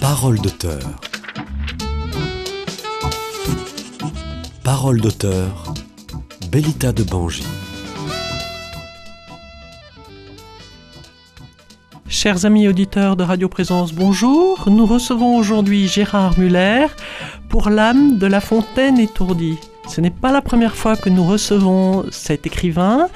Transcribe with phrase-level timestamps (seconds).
[0.00, 0.80] Parole d'auteur.
[4.62, 5.74] Parole d'auteur.
[6.50, 7.42] Bellita de Bangy.
[12.08, 14.70] Chers amis auditeurs de Radio Présence, bonjour.
[14.70, 16.86] Nous recevons aujourd'hui Gérard Muller
[17.48, 19.58] pour l'âme de la fontaine étourdie.
[19.88, 23.08] Ce n'est pas la première fois que nous recevons cet écrivain,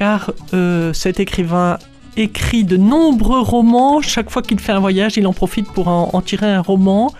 [0.00, 1.78] car euh, cet écrivain
[2.16, 4.00] écrit de nombreux romans.
[4.00, 7.12] Chaque fois qu'il fait un voyage, il en profite pour en, en tirer un roman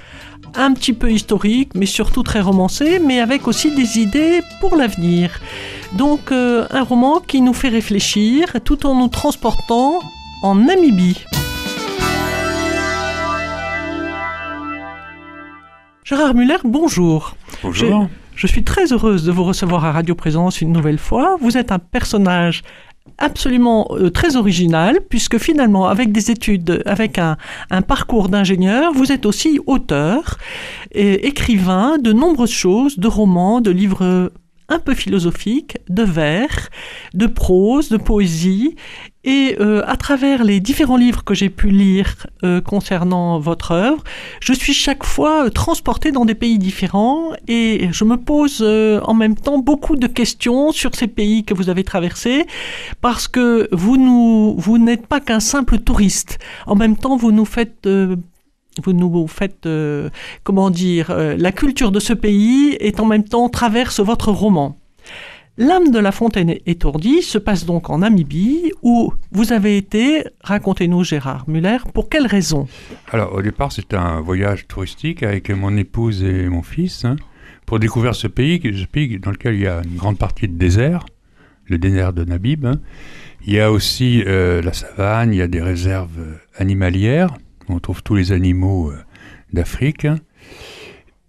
[0.55, 5.41] un petit peu historique, mais surtout très romancé, mais avec aussi des idées pour l'avenir.
[5.93, 10.01] Donc euh, un roman qui nous fait réfléchir tout en nous transportant
[10.43, 11.27] en Namibie.
[16.03, 17.37] Gérard Muller, bonjour.
[17.63, 18.09] Bonjour.
[18.35, 21.37] Je, suis très heureuse de vous recevoir à Radio Présence une nouvelle fois.
[21.41, 22.63] Vous êtes un personnage
[23.19, 27.37] absolument euh, très original, puisque finalement, avec des études, avec un
[27.83, 30.39] parcours d'ingénieur, vous êtes aussi auteur
[30.93, 34.31] et écrivain de nombreuses choses, de romans, de livres
[34.71, 36.71] un peu philosophiques, de vers,
[37.13, 38.77] de prose, de poésie.
[39.23, 44.03] Et euh, à travers les différents livres que j'ai pu lire euh, concernant votre œuvre,
[44.41, 48.99] je suis chaque fois euh, transporté dans des pays différents et je me pose euh,
[49.03, 52.47] en même temps beaucoup de questions sur ces pays que vous avez traversés
[53.03, 56.39] parce que vous nous vous n'êtes pas qu'un simple touriste.
[56.67, 58.17] En même temps, vous nous faites euh,
[58.83, 59.69] vous nous faites,
[60.45, 64.79] comment dire, la culture de ce pays et en même temps traverse votre roman.
[65.59, 71.05] L'âme de la fontaine étourdie se passe donc en Namibie où vous avez été, racontez-nous
[71.05, 72.67] Gérard Muller, pour quelle raison?
[73.11, 77.17] Alors, au départ, c'était un voyage touristique avec mon épouse et mon fils hein,
[77.67, 80.57] pour découvrir ce pays, ce pays dans lequel il y a une grande partie de
[80.57, 81.05] désert,
[81.67, 82.65] le désert de Namib.
[82.65, 82.81] hein.
[83.47, 87.35] Il y a aussi euh, la savane, il y a des réserves euh, animalières,
[87.69, 88.99] on trouve tous les animaux euh,
[89.53, 90.07] d'Afrique.
[90.07, 90.17] hein.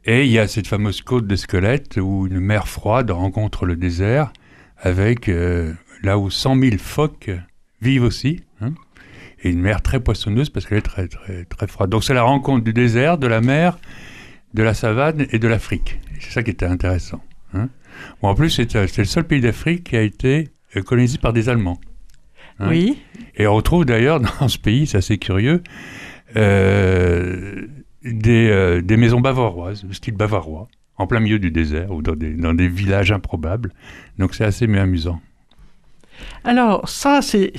[0.05, 3.75] Et il y a cette fameuse côte de squelettes où une mer froide rencontre le
[3.75, 4.33] désert
[4.77, 7.29] avec euh, là où 100 000 phoques
[7.81, 8.41] vivent aussi.
[8.61, 8.73] hein.
[9.43, 11.89] et une mer très poissonneuse parce qu'elle est très, très, très froide.
[11.91, 13.77] Donc c'est la rencontre du désert, de la mer,
[14.53, 15.99] de la savane et de l'Afrique.
[16.19, 17.23] C'est ça qui était intéressant.
[17.53, 17.69] hein.
[18.21, 21.33] Bon, en plus, c'est c'est le seul pays d'Afrique qui a été euh, colonisé par
[21.33, 21.79] des Allemands.
[22.59, 22.69] hein.
[22.69, 22.97] Oui.
[23.35, 25.61] Et on retrouve d'ailleurs dans ce pays, c'est assez curieux,
[26.37, 27.67] euh,
[28.03, 30.67] des, euh, des maisons bavaroises, style bavarois,
[30.97, 33.71] en plein milieu du désert ou dans des, dans des villages improbables.
[34.17, 35.19] Donc c'est assez amusant.
[36.43, 37.53] Alors ça, c'est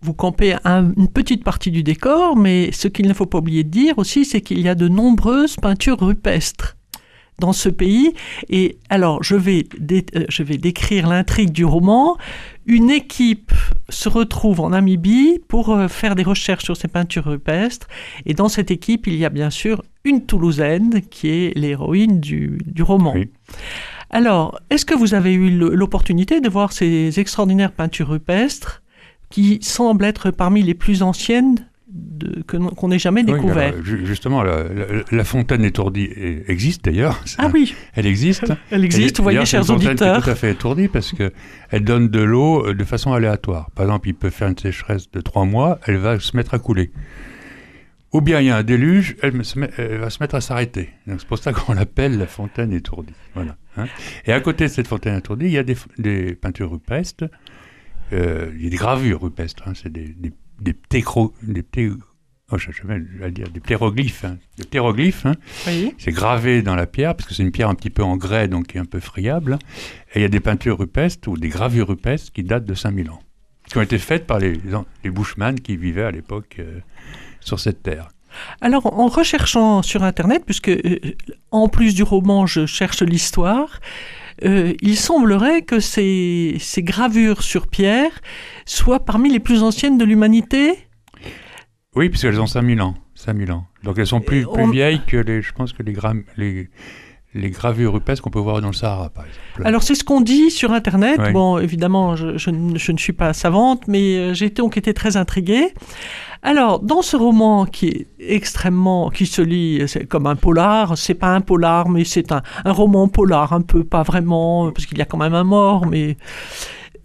[0.00, 3.64] vous campez un- une petite partie du décor, mais ce qu'il ne faut pas oublier
[3.64, 6.76] de dire aussi, c'est qu'il y a de nombreuses peintures rupestres
[7.38, 8.14] dans ce pays.
[8.48, 12.16] Et alors, je vais, dé- euh, je vais décrire l'intrigue du roman.
[12.66, 13.52] Une équipe
[13.88, 17.88] se retrouve en Namibie pour euh, faire des recherches sur ces peintures rupestres.
[18.24, 22.58] Et dans cette équipe, il y a bien sûr une Toulousaine qui est l'héroïne du,
[22.66, 23.12] du roman.
[23.14, 23.28] Oui.
[24.10, 28.82] Alors, est-ce que vous avez eu l'opportunité de voir ces extraordinaires peintures rupestres
[29.30, 31.66] qui semblent être parmi les plus anciennes
[32.48, 36.08] qu'on ait jamais Oui, découvertes alors, ju- justement, la, la- la fontaine étourdie
[36.48, 37.22] existe d'ailleurs.
[37.38, 38.52] Ah oui, Elle existe.
[38.70, 40.22] elle existe, Elle- vous voyez, chers une fontaine qui est auditeurs.
[40.24, 41.32] tout à fait étourdie parce que
[41.70, 43.70] elle donne de l'eau euh, de façon aléatoire.
[43.72, 46.58] Par exemple, il peut faire une sécheresse de trois mois, elle va se mettre à
[46.58, 46.90] couler.
[48.12, 50.90] Ou bien il y a un déluge, elle, met- va se mettre à s'arrêter.
[51.06, 53.12] Donc, C'est pour ça qu'on l'appelle la fontaine étourdie.
[53.34, 53.56] Voilà.
[53.76, 53.86] hein.
[54.26, 57.24] Et à côté de cette fontaine étourdie, il y a des peintures rupestres.
[58.12, 59.64] Euh, il y a des gravures rupestres.
[59.66, 59.72] hein.
[59.74, 61.90] C'est des, des, des des
[62.50, 62.70] oh, je
[63.22, 64.24] à dire, des ptéroglyphes.
[64.24, 64.38] hein.
[64.56, 65.26] Des ptéroglyphes.
[65.26, 65.34] hein.
[65.66, 65.94] Oui.
[65.98, 68.48] C'est gravé dans la pierre, parce que c'est une pierre un petit peu en grès,
[68.48, 69.58] donc qui est un peu friable.
[70.14, 73.10] Et il y a des peintures rupestres ou des gravures rupestres qui datent de 5000
[73.10, 73.20] ans,
[73.68, 74.60] qui ont été faites par les,
[75.02, 76.80] les, Bushmen qui vivaient à l'époque euh,
[77.40, 78.08] sur cette terre.
[78.60, 80.98] Alors, en recherchant sur Internet, puisque euh,
[81.52, 83.80] en plus du roman, je cherche l'histoire,
[84.44, 88.10] euh, il semblerait que ces, ces gravures sur pierre
[88.66, 90.74] soient parmi les plus anciennes de l'humanité.
[91.96, 92.94] Oui, puisqu'elles ont 5000 ans.
[93.14, 93.66] 5000 ans.
[93.84, 96.68] Donc elles sont plus, plus on- vieilles que les, je pense que les, gram- les,
[97.34, 99.66] les gravures rupestres qu'on peut voir dans le Sahara, par exemple.
[99.66, 101.18] Alors c'est ce qu'on dit sur Internet.
[101.32, 104.94] Bon, évidemment, je, je ne- je ne suis pas savante, mais euh, j'ai donc été
[104.94, 105.74] très intriguée.
[106.42, 111.34] Alors, dans ce roman qui est extrêmement, qui se lit comme un polar, c'est pas
[111.34, 115.02] un polar, mais c'est un, un roman polar, un peu, pas vraiment, parce qu'il y
[115.02, 116.18] a quand même un mort, mais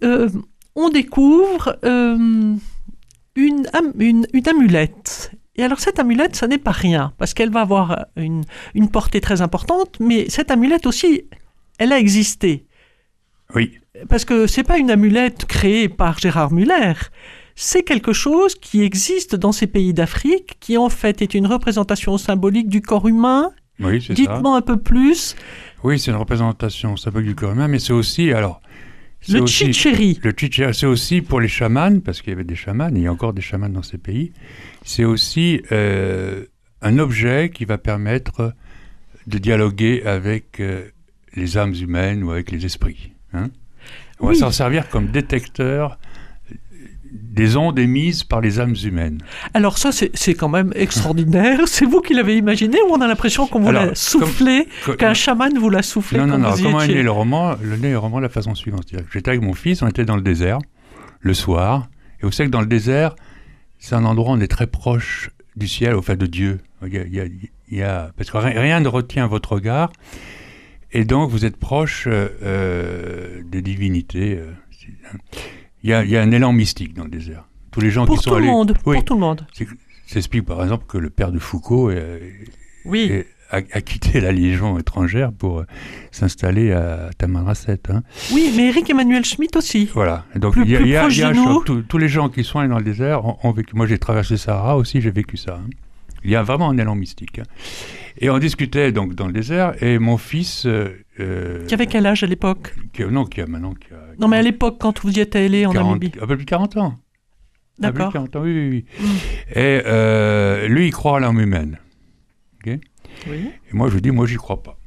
[0.04, 0.28] euh,
[0.76, 2.54] on découvre euh,
[3.36, 3.66] une,
[3.98, 5.32] une, une amulette.
[5.56, 8.44] Et alors cette amulette, ça n'est pas rien, parce qu'elle va avoir une,
[8.74, 11.22] une portée très importante, mais cette amulette aussi,
[11.78, 12.66] elle a existé.
[13.54, 16.92] Oui, Parce que c'est pas une amulette créée par Gérard Muller.
[17.56, 22.16] c'est quelque chose qui existe dans ces pays d'Afrique, qui en fait est une représentation
[22.16, 23.50] symbolique du corps humain.
[23.80, 24.14] Oui, c'est ça.
[24.14, 25.34] Dites-moi un peu plus.
[25.82, 28.60] Oui, c'est une représentation symbolique du corps humain, mais c'est aussi, alors...
[29.28, 30.18] Le chicheri.
[30.22, 33.06] Le chicheri, c'est aussi pour les chamans, parce qu'il y avait des chamans, il y
[33.06, 34.32] a encore des chamans dans ces pays.
[34.84, 36.44] C'est aussi euh,
[36.80, 38.54] un objet qui va permettre
[39.26, 40.84] de dialoguer avec euh,
[41.36, 43.12] les âmes humaines ou avec les esprits.
[43.34, 43.50] hein.
[44.20, 44.34] On Oui.
[44.34, 45.98] va s'en servir comme détecteur
[47.12, 49.20] des ondes émises par les âmes humaines.
[49.54, 51.60] Alors ça, c'est quand même extraordinaire.
[51.66, 54.68] C'est vous qui l'avez imaginé ou on a l'impression qu'on vous l'a soufflé,
[54.98, 56.54] qu'un chaman vous l'a soufflé Non, non, non.
[56.62, 57.56] Comment est né le roman?
[57.62, 58.84] Le né le roman de la façon suivante.
[59.12, 60.58] J'étais avec mon fils, on était dans le désert,
[61.20, 61.88] le soir.
[62.22, 63.16] Et vous savez que dans le désert,
[63.78, 66.60] c'est un endroit où on est très proche du ciel, au fait de Dieu.
[66.86, 67.24] Il y a, il y a-
[67.72, 69.92] il y a- parce que ri- rien ne retient votre regard.
[70.92, 74.38] Et donc, vous êtes proche euh, euh, des divinités.
[74.38, 74.52] euh,
[75.82, 77.44] Il y, a, il y a un élan mystique dans le désert.
[77.70, 78.50] Tous les gens Pour qui sont tout le allés...
[78.50, 78.96] monde, Oui.
[78.96, 79.46] pour tout le monde.
[80.06, 81.90] Ça explique par exemple que le père de Foucault
[82.84, 83.12] Oui.
[83.50, 85.66] a, a quitté la Légion étrangère pour euh,
[86.10, 87.80] s'installer à Tamanrasset.
[87.88, 88.02] Hein.
[88.32, 89.88] Oui, mais Eric Emmanuel Schmitt aussi.
[89.94, 90.24] Voilà.
[90.36, 91.64] Donc il y a, y a- y.
[91.64, 93.74] Tous- tous les gens qui sont allés dans le désert ont, ont vécu.
[93.76, 95.60] Moi, j'ai traversé le Sahara aussi, j'ai vécu ça.
[95.64, 95.68] hein.
[96.24, 97.38] Il y a vraiment un élan mystique.
[97.38, 97.44] hein.
[98.22, 100.90] Et on discutait donc dans le désert, et mon fils, euh,
[101.20, 102.74] euh, Qui avait quel âge à l'époque
[103.10, 105.64] non, qui a maintenant, qui a Non, mais à l'époque, quand vous y êtes allé
[105.64, 106.12] en 40 Namibie.
[106.20, 106.86] un peu plus de 40 ans.
[106.86, 108.12] Un peu plus de D'accord.
[108.12, 108.84] 40 ans, oui, oui, oui.
[109.00, 109.58] Mm.
[109.58, 111.78] Et euh, lui, il croit à l'âme humaine.
[112.66, 112.78] Oui.
[113.26, 114.78] Et moi, je lui dis, moi, j'y crois pas.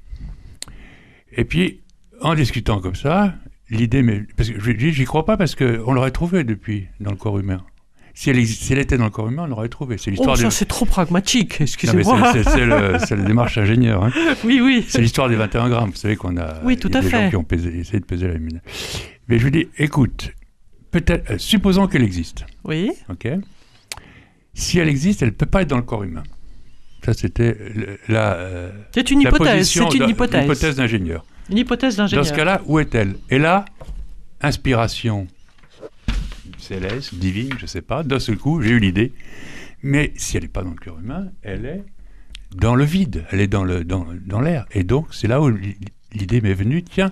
[1.36, 1.82] Et puis,
[2.22, 3.34] en discutant comme ça,
[3.72, 4.04] l'idée,
[4.38, 7.18] parce que je lui dis, j'y crois pas parce qu'on l'aurait trouvé depuis dans le
[7.18, 7.64] corps humain.
[8.16, 9.98] Si elle, exi- si elle était dans le corps humain, on l'aurait trouvé.
[9.98, 10.50] C'est Oh, l'histoire ça des.
[10.52, 12.32] c'est trop pragmatique, excusez-moi.
[12.34, 14.04] c'est- la démarche ingénieur.
[14.04, 14.12] hein.
[14.44, 14.86] Oui, oui.
[14.88, 15.90] C'est l'histoire des 21 grammes.
[15.90, 16.62] Vous savez qu'on a.
[16.64, 17.22] Oui, tout il y a à des fait.
[17.24, 18.62] gens qui ont pesé- essayé de peser la mine.
[19.28, 20.32] Mais je lui dis, écoute,
[20.92, 22.46] peut-être, euh, supposons qu'elle existe.
[22.66, 22.92] Oui.
[23.10, 23.28] Ok.
[24.54, 26.24] Si elle existe, elle ne peut pas être dans le corps humain.
[27.04, 27.58] Ça, c'était
[28.08, 29.70] la, euh, C'est une hypothèse.
[29.70, 30.76] C'est une hypothèse.
[30.76, 31.26] d'ingénieur.
[31.50, 32.26] Une hypothèse Dans d'ingénieur.
[32.28, 33.16] ce cas-là, où est-elle?
[33.32, 33.66] Et là,
[34.42, 35.28] inspiration
[36.64, 39.14] céleste, divine, je ne sais pas, d'un seul coup, j'ai eu l'idée.
[39.82, 41.84] Mais si elle n'est pas dans le cœur humain, elle est
[42.56, 44.66] dans le vide, elle est dans le dans, dans l'air.
[44.72, 45.76] Et donc, c'est là où l'i-
[46.14, 47.12] l'idée m'est venue, tiens,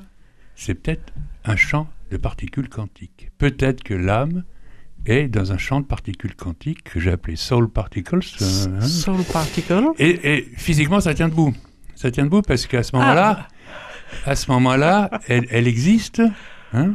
[0.55, 1.13] c'est peut-être
[1.43, 3.29] un champ de particules quantiques.
[3.37, 4.43] Peut-être que l'âme
[5.05, 8.19] est dans un champ de particules quantiques que j'ai appelé soul particles.
[8.41, 8.81] hein.
[8.81, 9.83] Soul particle.
[9.97, 11.53] Et, et physiquement, ça tient debout.
[11.95, 13.47] Ça tient debout parce qu'à ce moment-là,
[14.25, 16.21] à ce moment-là, elle, elle existe.
[16.73, 16.93] Hein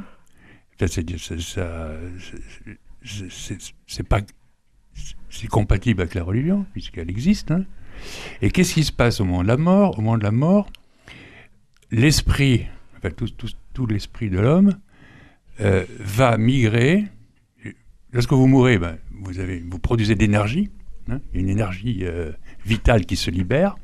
[3.87, 4.21] c'est, pas,
[5.51, 7.51] compatible avec la religion puisqu'elle existe.
[7.51, 7.65] hein.
[8.43, 9.99] Et qu'est-ce qui se passe au moment de la mort?
[9.99, 10.71] Au moment de la mort,
[11.91, 14.79] l'esprit, enfin tout, l'esprit de l'homme,
[15.61, 17.05] euh, va migrer.
[18.13, 20.71] Lorsque vous mourrez, ben, vous, produisez de l'énergie.
[21.09, 21.21] hein.
[21.33, 22.33] Une énergie euh,
[22.65, 23.77] vitale qui se libère.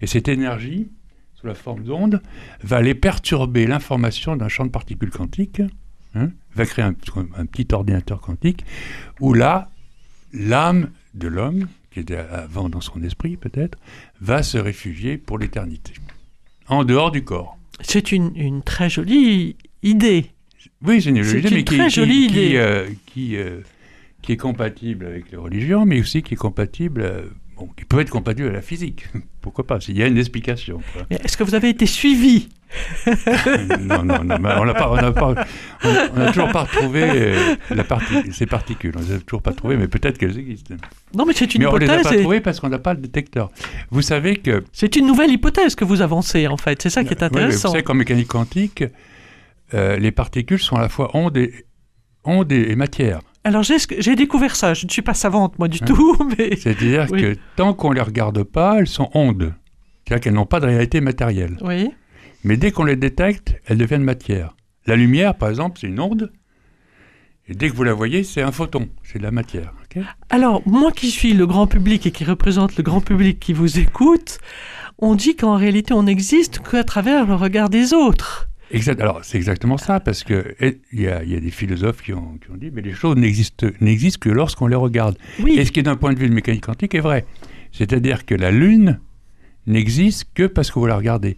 [0.00, 0.88] Et cette énergie,
[1.34, 2.22] sous la forme d'onde,
[2.62, 5.62] va aller perturber l'information d'un champ de particules quantiques,
[6.14, 6.94] hein, va créer un,
[7.36, 8.64] un petit ordinateur quantique,
[9.20, 9.70] où là,
[10.32, 13.78] l'âme de l'homme, qui était avant dans son esprit peut-être,
[14.20, 15.92] va se réfugier pour l'éternité,
[16.68, 17.56] en dehors du corps.
[17.80, 20.30] C'est une, une très jolie idée.
[20.82, 22.52] Oui, c'est une jolie idée, une mais très qui- jolie qui, idée.
[22.56, 23.60] euh, qui, euh,
[24.22, 27.22] qui est compatible avec les religions, mais aussi qui est compatible, euh,
[27.56, 29.06] bon, qui peut être compatible avec la physique.
[29.40, 30.80] Pourquoi pas S'il y a une explication.
[31.10, 32.48] Mais Est-ce que vous avez été suivi?
[33.80, 35.34] Non, non, non, on n'a pas, on n'a pas,
[35.84, 38.92] on a- toujours pas retrouvé euh, la parti- ces particules.
[38.96, 40.74] On les a toujours pas trouvées, mais peut-être qu'elles existent.
[41.14, 42.12] Non, mais c'est une mais on les a hypothèse.
[42.12, 43.50] pas trouvées parce qu'on n'a pas le détecteur.
[43.90, 46.82] Vous savez que C'est une nouvelle hypothèse que vous avancez, en fait.
[46.82, 47.68] C'est ça qui est Oui, intéressant.
[47.68, 48.82] vous savez qu'en mécanique quantique,
[49.74, 51.66] euh, les particules sont à la fois ondes et,
[52.24, 53.20] ondes et, et matière.
[53.44, 54.72] Alors, j'ai découvert ça.
[54.74, 56.56] Je ne suis pas savante, moi, du Hein tout, mais...
[56.56, 57.20] C'est-à-dire Oui.
[57.20, 59.54] que tant qu'on les regarde pas, elles sont ondes.
[60.06, 61.56] C'est-à-dire qu'elles n'ont pas de réalité matérielle.
[61.62, 61.90] Oui.
[62.42, 64.54] Mais dès qu'on les détecte, elles deviennent matière.
[64.86, 66.32] La lumière, par exemple, c'est une onde.
[67.48, 68.88] Et dès que vous la voyez, c'est un photon.
[69.02, 69.72] C'est de la matière.
[70.30, 73.78] Alors, moi qui suis le grand public et qui représente le grand public qui vous
[73.78, 74.38] écoute,
[74.98, 78.48] on dit qu'en réalité, on n'existe qu'à travers le regard des autres.
[78.74, 79.00] Exact.
[79.00, 80.54] Alors, c'est exactement ça, parce que
[80.92, 82.92] il y, a, il y a des philosophes qui ont, qui ont dit, mais les
[82.92, 83.68] choses n'existent,
[84.20, 85.16] que lorsqu'on les regarde.
[85.40, 85.54] Oui.
[85.58, 87.24] Et ce qui, d'un point de vue de mécanique quantique, est vrai.
[87.72, 89.00] C'est-à-dire que la Lune
[89.66, 91.36] n'existe que parce que vous la regardez.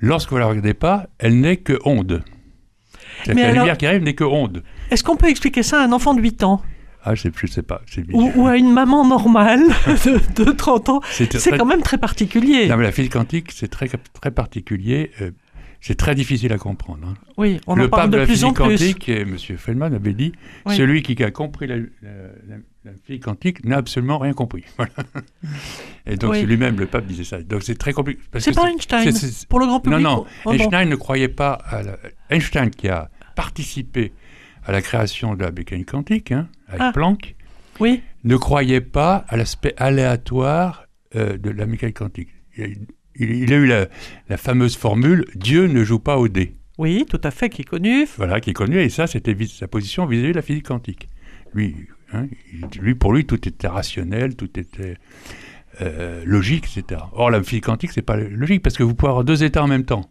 [0.00, 2.22] Lorsque vous la regardez pas, elle n'est que onde.
[3.28, 4.62] Mais la alors- lumière qui arrive n'est que onde.
[4.90, 6.62] Est-ce qu'on peut expliquer ça à un enfant de 8 ans?
[7.04, 7.82] Ah, je sais, je sais pas.
[8.12, 11.00] Ou, ou à une maman normale de, de 30 ans?
[11.10, 12.68] C'est quand même très particulier.
[12.68, 15.10] Non, mais la physique quantique, c'est très, très particulier.
[15.20, 15.30] euh,
[15.84, 17.08] C'est très difficile à comprendre.
[17.08, 17.14] hein.
[17.36, 18.76] Oui, on le en parle pape de la plus en physique plus.
[19.04, 19.36] quantique, et M.
[19.58, 20.32] Feynman avait dit
[20.64, 20.76] Oui.
[20.76, 24.62] celui qui a compris la, la- la- la physique quantique n'a absolument rien compris.
[24.76, 24.92] Voilà.
[26.06, 26.40] Et donc Oui.
[26.40, 27.42] c'est lui-même, le pape, disait ça.
[27.42, 28.20] Donc c'est très compliqué.
[28.38, 29.12] C'est pas Einstein.
[29.48, 30.00] Pour le grand Non, public.
[30.04, 30.24] non.
[30.24, 30.52] oh, bon.
[30.52, 31.96] Einstein ne croyait pas à la...
[32.30, 34.12] Einstein qui a participé
[34.64, 36.92] à la création de la mécanique quantique, hein, avec Ah.
[36.92, 37.34] Planck,
[37.80, 40.86] Oui, ne croyait pas à l'aspect aléatoire
[41.16, 42.28] euh, de la mécanique quantique.
[42.56, 42.66] Il, a-
[43.16, 43.86] il- a eu la,
[44.28, 46.54] la fameuse formule Dieu ne joue pas au dé.
[46.78, 48.06] oui, tout à fait, qui est connu.
[48.16, 51.08] Voilà, qui est connu, et ça, c'était sa position vis-à-vis de la physique quantique.
[51.54, 51.76] Lui,
[52.12, 52.26] hein,
[52.80, 54.96] lui, pour lui, tout était rationnel, tout était
[55.80, 57.00] euh, logique, etc.
[57.12, 59.68] Or, la physique quantique, c'est pas logique, parce que vous pouvez avoir deux états en
[59.68, 60.10] même temps.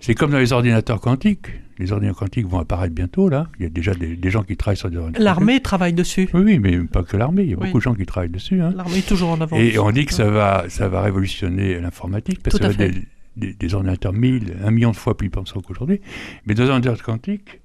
[0.00, 1.46] C'est comme dans les ordinateurs quantiques.
[1.78, 3.48] Les ordinateurs quantiques vont apparaître bientôt, là.
[3.58, 6.26] Il y a déjà des, des gens qui travaillent sur des ordinateurs L'armée travaille dessus.
[6.26, 6.34] quantiques.
[6.46, 7.42] Oui, oui, mais pas que l'armée.
[7.44, 7.66] Il y a Oui.
[7.66, 8.60] beaucoup de gens qui travaillent dessus.
[8.60, 8.72] hein.
[8.74, 9.56] L'armée est toujours en avant.
[9.56, 12.92] Et on dit que ça va, ça va révolutionner l'informatique, parce que des,
[13.36, 16.00] des- des ordinateurs 1000, un million de fois plus puissants qu'aujourd'hui.
[16.46, 17.60] Mais dans un ordinateur quantique,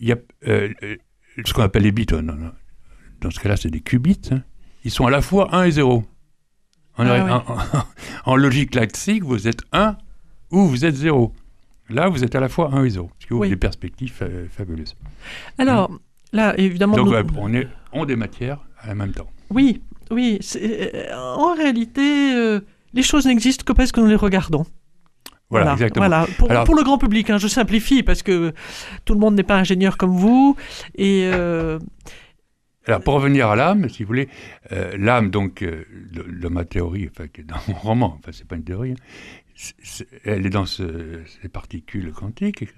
[0.00, 0.16] il y a
[0.48, 0.68] euh,
[1.44, 2.06] ce qu'on appelle les bits.
[2.12, 2.34] non.
[3.20, 4.20] Dans ce cas-là, c'est des qubits.
[4.32, 4.42] hein.
[4.84, 6.04] Ils sont à la fois 1 et 0.
[6.96, 7.30] En, Ah oui.
[7.30, 7.36] en-
[7.78, 9.96] en- en logique classique, vous êtes 1
[10.50, 11.32] ou vous êtes 0.
[11.90, 13.48] Là, vous êtes à la fois 1 et 0, ce qui ouvre Oui.
[13.50, 14.14] des perspectives
[14.50, 14.96] fabuleuses.
[15.58, 15.90] Alors,
[16.32, 19.28] là, évidemment, Donc, nous- ouais, on est on des matières à la même temps.
[19.50, 20.38] oui, oui.
[20.56, 22.60] euh, En réalité, euh,
[22.94, 24.64] les choses n'existent que parce que nous les regardons.
[25.50, 26.06] Voilà, exactement.
[26.08, 26.26] Voilà.
[26.38, 28.52] Pour, Alors- pour le grand public, hein, je simplifie parce que
[29.04, 30.56] tout le monde n'est pas ingénieur comme vous.
[30.96, 31.78] Et euh,
[32.86, 34.28] Alors, pour revenir à l'âme, si vous voulez,
[34.72, 35.84] euh, l'âme, donc, euh,
[36.40, 38.96] dans ma théorie, enfin, dans mon roman, enfin, c'est pas une théorie, hein,
[40.24, 42.74] elle est dans ce- ces particules quantiques, etc.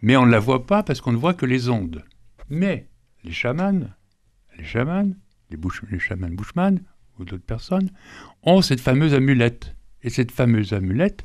[0.00, 2.02] Mais on ne la voit pas parce qu'on ne voit que les ondes.
[2.50, 2.88] Mais
[3.24, 3.80] les chamans,
[4.58, 5.08] les chamans,
[5.50, 5.58] les,
[5.90, 6.80] les chamans Bushman
[7.18, 7.90] ou d'autres personnes,
[8.42, 9.74] ont cette fameuse amulette.
[10.02, 11.22] Et cette fameuse amulette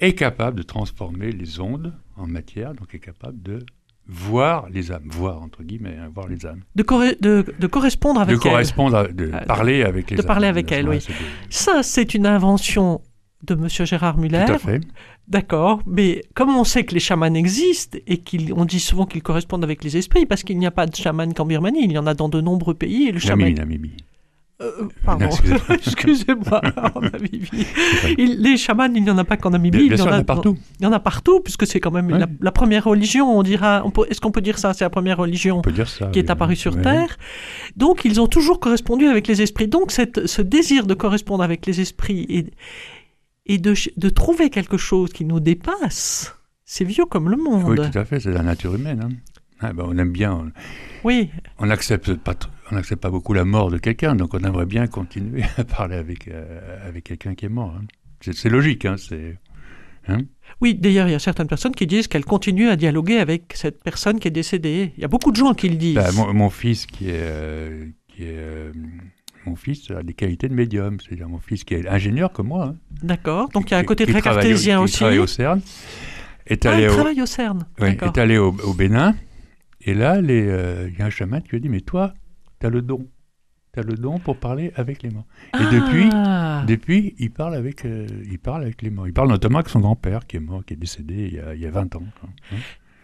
[0.00, 3.60] est capable de transformer les ondes en matière, donc est capable de
[4.06, 8.20] voir les âmes, voir entre guillemets, hein, voir les âmes de, corre- de- de correspondre
[8.20, 8.50] avec de elle.
[8.50, 10.54] correspondre, à- de Euh, de- parler avec les de parler âmes.
[10.56, 11.06] avec elle, Ouais, oui.
[11.06, 11.14] des-
[11.48, 13.00] Ça, c'est une invention
[13.46, 14.44] de Monsieur Gérard Muller.
[14.46, 14.80] Tout à fait.
[15.28, 19.64] D'accord, mais comme on sait que les chamans existent et qu'on dit souvent qu'ils correspondent
[19.64, 22.06] avec les esprits, parce qu'il n'y a pas de chaman qu'en Birmanie, il y en
[22.06, 23.52] a dans de nombreux pays et le chaman.
[23.54, 23.96] Namibie.
[24.62, 24.70] Euh,
[25.04, 25.60] pardon, Excusez-moi.
[25.70, 26.60] excusez-moi,
[26.94, 27.66] en Namibie.
[28.18, 30.06] Il- les chamans, il n'y en a pas qu'en Namibie, Bien, il y en sûr,
[30.06, 30.56] il y en a partout.
[30.78, 32.18] Il y en a partout, puisque c'est quand même Ouais.
[32.20, 33.82] la, la première religion, on dira.
[34.08, 34.72] Est-ce qu'on peut dire ça?
[34.72, 36.06] C'est la première religion ça.
[36.06, 36.30] qui est oui.
[36.30, 36.80] apparue sur.
[36.80, 37.16] Terre.
[37.76, 39.66] Donc, ils ont toujours correspondu avec les esprits.
[39.68, 42.46] Donc, cette, ce désir de correspondre avec les esprits et,
[43.46, 46.34] et de, de trouver quelque chose qui nous dépasse,
[46.64, 47.64] c'est vieux comme le monde.
[47.78, 49.00] Oui, tout à fait, c'est la nature humaine.
[49.04, 49.10] hein.
[49.60, 50.52] Ah, ben, on aime bien, on-
[51.04, 52.34] Oui, on n'accepte pas,
[52.72, 56.28] on pas beaucoup la mort de quelqu'un, donc on aimerait bien continuer à parler avec,
[56.28, 57.74] euh, avec quelqu'un qui est mort.
[57.78, 57.84] hein.
[58.20, 59.38] C'est, logique, hein, c'est...
[60.60, 60.74] oui.
[60.74, 64.18] D'ailleurs, il y a certaines personnes qui disent qu'elles continuent à dialoguer avec cette personne
[64.18, 64.92] qui est décédée.
[64.96, 65.94] Il y a beaucoup de gens qui le disent.
[65.94, 67.12] Bah, mon, mon fils qui est...
[67.22, 68.72] euh, qui est euh,
[69.46, 72.64] mon fils a des qualités de médium, c'est-à-dire mon fils qui est ingénieur comme moi.
[72.66, 73.48] hein, D'accord.
[73.50, 74.96] Donc, il y a un qui- côté qui très cartésien qui aussi.
[74.96, 75.60] travaille au CERN,
[76.46, 77.64] est Ah, il au, travaille au CERN.
[77.78, 78.08] D'accord.
[78.08, 79.14] est allé au, au Bénin,
[79.80, 82.14] et là, euh, il y a un chaman qui lui a dit, mais toi,
[82.60, 83.06] tu as le don.
[83.72, 85.26] Tu as le don pour parler avec les morts.
[85.60, 86.62] Et depuis, Ah.
[86.66, 89.08] depuis il, parle avec, euh, il parle avec les morts.
[89.08, 91.54] Il parle notamment avec son grand-père qui est mort, qui est décédé il y a,
[91.54, 92.02] il y a 20 ans.
[92.20, 92.28] quoi.
[92.52, 92.56] Hein.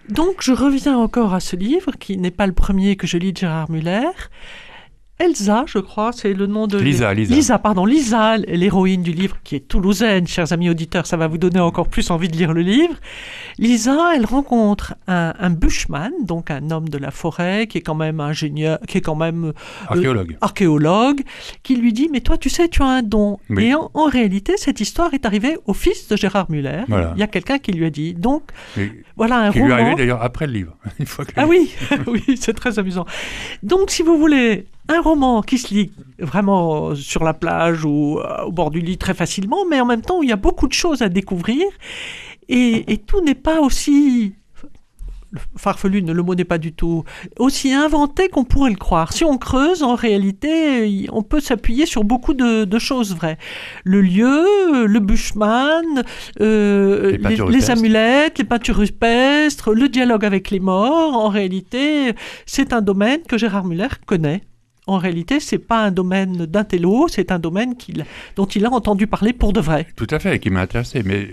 [0.09, 3.32] Donc, je reviens encore à ce livre, qui n'est pas le premier que je lis
[3.32, 4.06] de Gérard Muller.
[5.21, 6.79] Elsa, je crois, c'est le nom de...
[6.79, 7.35] Lisa, Lisa.
[7.35, 11.37] Lisa, pardon, Lisa, l'héroïne du livre, qui est toulousaine, chers amis auditeurs, ça va vous
[11.37, 12.95] donner encore plus envie de lire le livre.
[13.59, 17.95] Lisa, elle rencontre un, un bushman, donc un homme de la forêt, qui est quand
[17.95, 19.53] même ingénieur, qui est quand même
[19.89, 20.37] Archéologue.
[20.41, 21.21] archéologue,
[21.62, 23.39] qui lui dit, mais toi, tu sais, tu as un don.
[23.50, 23.65] Oui.
[23.67, 26.85] Et en, en réalité, cette histoire est arrivée au fils de Gérard Muller.
[26.89, 27.12] Voilà.
[27.15, 28.15] Il y a quelqu'un qui lui a dit.
[28.15, 28.45] Donc,
[28.79, 29.83] Et- voilà un qui lui est roman.
[29.83, 30.77] arrivé d'ailleurs après le livre.
[30.99, 31.71] Une fois que Ah oui,
[32.07, 33.05] oui, c'est très amusant.
[33.62, 38.45] Donc, si vous voulez un roman qui se lit vraiment sur la plage ou euh,
[38.45, 40.73] au bord du lit très facilement, mais en même temps, il y a beaucoup de
[40.73, 41.65] choses à découvrir
[42.49, 44.35] et, et tout n'est pas aussi
[45.57, 47.05] farfelu, le mot n'est pas du tout
[47.39, 49.13] aussi inventé qu'on pourrait le croire.
[49.13, 53.39] Si on creuse, en réalité, on peut s'appuyer sur beaucoup de, de choses vraies.
[53.85, 56.03] Le lieu, le bushman,
[56.41, 57.17] euh,
[57.49, 61.17] Les amulettes, les peintures rupestres, le dialogue avec les morts.
[61.17, 62.13] En réalité,
[62.47, 64.43] c'est un domaine que Gérard Muller connaît.
[64.90, 67.75] En réalité, c'est pas un domaine d'intello, c'est un domaine
[68.37, 69.87] dont il a entendu parler pour de vrai.
[69.94, 71.02] Tout à fait, qui m'a intéressé.
[71.04, 71.28] Mais,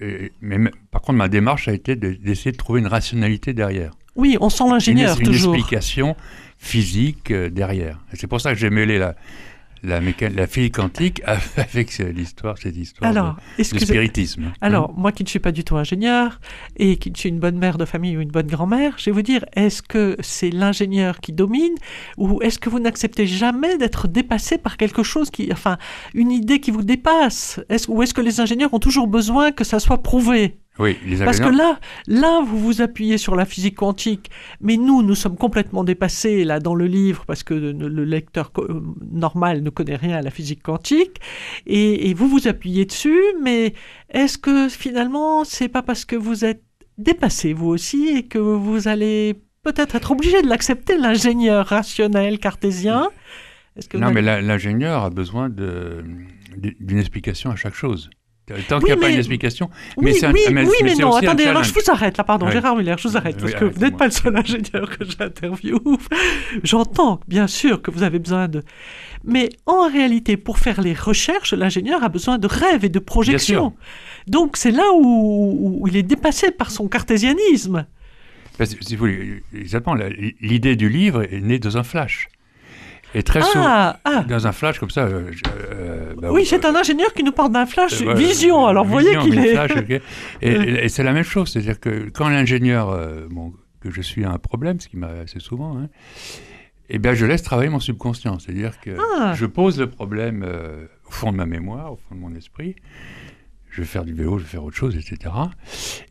[0.00, 3.92] euh, mais, par contre, ma démarche a été de- d'essayer de trouver une rationalité derrière.
[4.16, 5.54] Oui, on sent une, l'ingénieur une toujours.
[5.54, 6.16] explication
[6.56, 7.98] physique euh, derrière.
[8.12, 9.14] Et c'est pour ça que j'ai mêlé la,
[9.82, 11.22] la, méca- la physique quantique
[11.56, 14.44] avec ce- l'histoire, cette histoire Alors, de, de excusez spiritisme.
[14.44, 14.52] hein.
[14.60, 16.40] Alors, moi qui ne suis pas du tout ingénieur
[16.76, 19.10] et qui ne suis une bonne mère de famille ou une bonne grand-mère, je vais
[19.10, 21.74] vous dire, est-ce que c'est l'ingénieur qui domine
[22.16, 25.78] ou est-ce que vous n'acceptez jamais d'être dépassé par quelque chose qui, enfin,
[26.14, 27.60] une idée qui vous dépasse?
[27.68, 30.58] Est-ce, Ou est-ce que les ingénieurs ont toujours besoin que ça soit prouvé?
[30.78, 35.02] Oui, les Parce que là, là, vous vous appuyez sur la physique quantique, mais nous,
[35.02, 39.62] nous sommes complètement dépassés là dans le livre parce que le, le lecteur euh, normal
[39.62, 41.20] ne connaît rien à la physique quantique,
[41.66, 43.20] et, et vous vous appuyez dessus.
[43.42, 43.74] Mais
[44.08, 46.62] est-ce que finalement, c'est pas parce que vous êtes
[46.96, 53.10] dépassé vous aussi et que vous allez peut-être être obligé de l'accepter, l'ingénieur rationnel cartésien?
[53.88, 58.10] Que Non, mais l'ingénieur a besoin d'une explication à chaque chose.
[58.46, 59.70] Tant Oui, qu'il n'y a pas une explication.
[59.96, 62.24] Oui, mais c'est un- oui, mais- oui, mais non, attendez, alors je vous arrête là,
[62.24, 62.50] pardon.
[62.50, 65.78] Gérard Miller, je vous arrête, parce que vous n'êtes pas le seul ingénieur que j'interviewe.
[66.64, 68.62] J'entends, bien sûr, que vous avez besoin de...
[69.24, 73.74] Mais en réalité, pour faire les recherches, l'ingénieur a besoin de rêves et de projections.
[74.26, 77.86] Donc c'est là où, où il est dépassé par son cartésianisme.
[78.58, 79.96] Parce que, si vous voulez, exactement,
[80.40, 82.28] l'idée du livre est née dans un flash.
[83.14, 84.24] Et très souvent, Ah, ah.
[84.28, 85.02] dans un flash comme ça.
[85.02, 85.30] euh,
[85.70, 88.66] euh, bah, Oui, euh, c'est un ingénieur qui nous parle d'un flash Euh, vision.
[88.66, 89.52] Alors, vous voyez qu'il est...
[89.54, 89.70] flash.
[89.80, 90.00] Et,
[90.56, 90.68] Ouais.
[90.68, 92.96] et- et c'est la même chose, c'est-à-dire que quand l'ingénieur,
[93.30, 95.88] bon, que je suis a un problème, ce qui m'arrive assez souvent, hein,
[96.88, 99.34] eh bien, je laisse travailler mon subconscient, c'est-à-dire que Ah.
[99.34, 100.46] je pose le problème
[101.06, 102.76] au fond de ma mémoire, au fond de mon esprit.
[103.74, 105.34] Je vais faire du vélo, je vais faire autre chose, etc.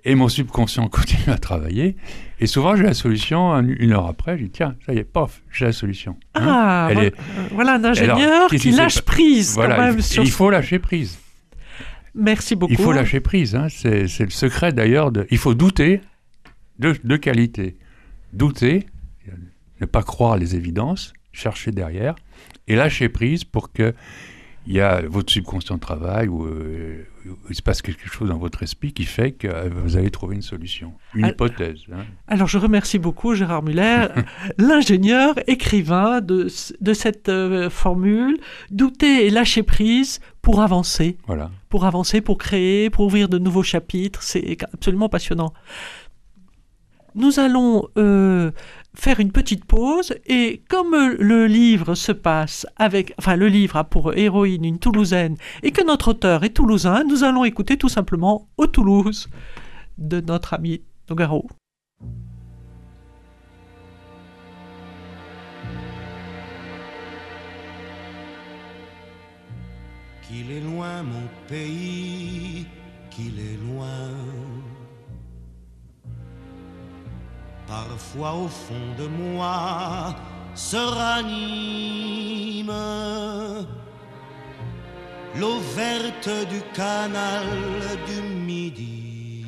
[0.03, 1.95] Et mon subconscient continue à travailler.
[2.39, 4.35] Et souvent, j'ai la solution un- une heure après.
[4.37, 6.17] Je dis tiens, ça y est, pof, j'ai la solution.
[6.33, 7.15] Hein Ah, Elle voilà, est-
[7.53, 11.19] voilà un ingénieur qui lâche prise Voilà, quand même il, sur il faut lâcher prise.
[12.15, 12.73] Merci beaucoup.
[12.73, 13.55] Il faut lâcher prise.
[13.55, 13.67] hein.
[13.69, 15.11] C'est c'est le secret d'ailleurs.
[15.11, 15.27] De...
[15.31, 16.01] Il faut douter
[16.79, 17.77] de, de qualité.
[18.33, 18.85] Douter,
[19.79, 22.15] ne pas croire les évidences, chercher derrière
[22.67, 23.93] et lâcher prise pour que
[24.67, 27.03] il y a votre subconscient travail ou euh,
[27.49, 30.35] il se passe quelque chose dans votre esprit qui fait que euh, vous allez trouver
[30.35, 31.79] une solution, une hypothèse.
[31.91, 32.05] hein.
[32.27, 34.07] Alors je remercie beaucoup Gérard Muller,
[34.57, 36.47] l'ingénieur, écrivain de,
[36.79, 38.39] de cette euh, formule,
[38.69, 41.49] douter et lâcher prise pour avancer, Voilà.
[41.69, 45.53] pour avancer, pour créer, pour ouvrir de nouveaux chapitres, c'est absolument passionnant.
[47.13, 48.51] Nous allons euh,
[48.95, 53.83] faire une petite pause et comme le livre se passe avec, enfin le livre a
[53.83, 58.49] pour héroïne une Toulousaine et que notre auteur est toulousain, nous allons écouter tout simplement
[58.57, 59.29] Au Toulouse
[59.97, 61.47] de notre ami Nogaro.
[70.27, 72.65] Qu'il est loin mon pays,
[73.09, 74.09] qu'il est loin.
[77.71, 80.13] Parfois au fond de moi
[80.55, 82.73] se ranime.
[85.39, 87.47] L'eau verte du canal
[88.07, 89.45] du Midi.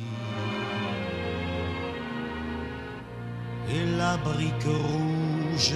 [3.68, 5.74] Et la brique rouge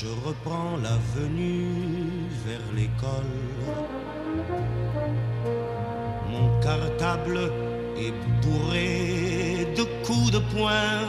[0.00, 1.66] Je reprends l'avenue
[2.46, 3.34] vers l'école.
[6.30, 7.40] Mon cartable
[7.96, 11.02] est bourré de coups de poing.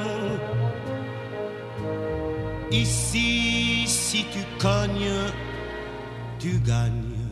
[2.71, 5.21] Ici, si tu cognes,
[6.39, 7.29] tu gagnes.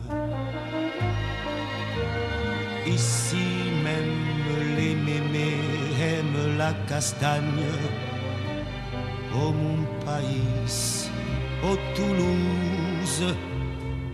[2.86, 3.46] Ici
[3.82, 5.58] même les mémés
[6.00, 7.72] aiment la castagne.
[9.34, 11.07] Au mon pays,
[11.62, 13.34] au Toulouse,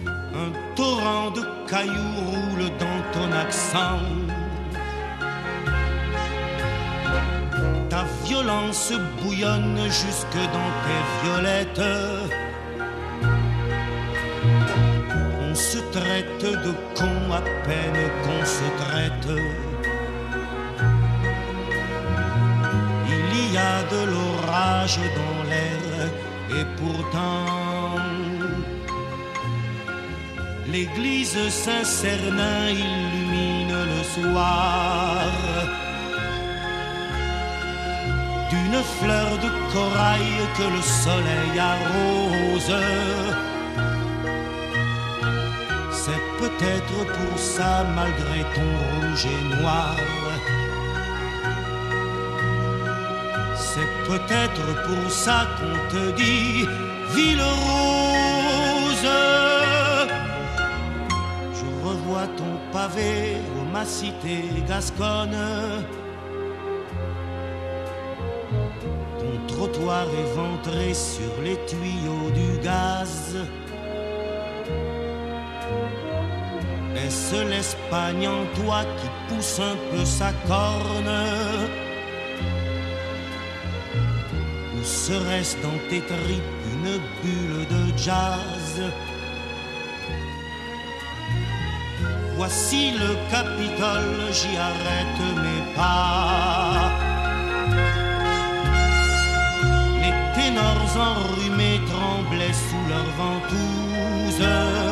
[0.07, 4.01] un torrent de cailloux roule dans ton accent.
[7.91, 11.91] Ta violence bouillonne jusque dans tes violettes.
[15.43, 19.29] On se traite de con à peine qu'on se traite.
[23.09, 25.34] Il y a de l'orage dans
[26.61, 27.95] et pourtant
[30.71, 35.27] l'église Saint-Cernin illumine le soir
[38.51, 42.77] d'une fleur de corail que le soleil arrose.
[45.93, 50.24] C'est peut-être pour ça, malgré ton rouge et noir.
[54.07, 56.67] Peut-être pour ça qu'on te dit
[57.15, 57.95] ville rose.
[62.75, 64.37] pavé ô ma cité
[64.69, 65.39] gasconne.
[69.21, 73.37] Ton trottoir éventré sur les tuyaux du gaz.
[76.97, 81.84] Est-ce l'Espagne en toi qui pousse un peu sa corne?
[85.09, 88.73] Serait-ce dans tes tripes une bulle de jazz
[92.37, 96.91] Voici le Capitole, j'y arrête mes pas.
[100.03, 104.84] Les ténors enrhumés tremblaient sous leurs ventouses.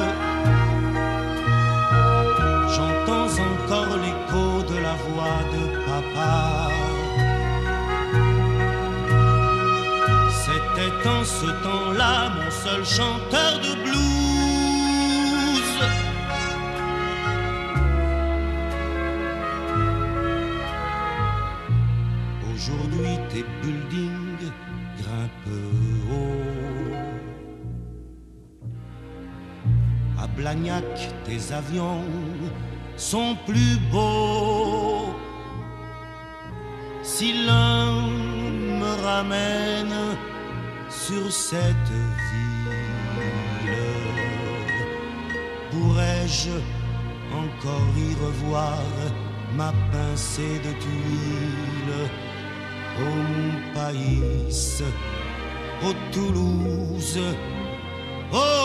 [11.43, 15.81] Ce temps-là mon seul chanteur de blues.
[22.55, 24.53] Aujourd'hui tes buildings
[25.01, 25.61] grimpent
[26.13, 26.93] haut.
[30.23, 30.93] À Blagnac,
[31.25, 32.05] tes avions
[32.97, 35.13] sont plus beaux.
[37.03, 37.91] Si l'un
[38.81, 39.97] me ramène
[41.07, 41.93] sur cette
[42.31, 43.73] ville,
[45.71, 46.57] pourrais-je
[47.43, 48.85] encore y revoir
[49.57, 52.03] ma pincée de tuiles?
[53.01, 54.23] Au mon pays,
[55.87, 57.21] au Toulouse,
[58.33, 58.62] oh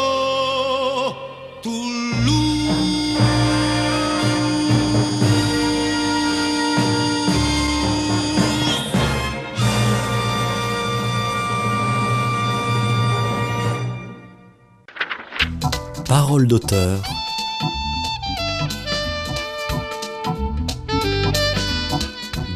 [16.46, 17.02] D'auteur.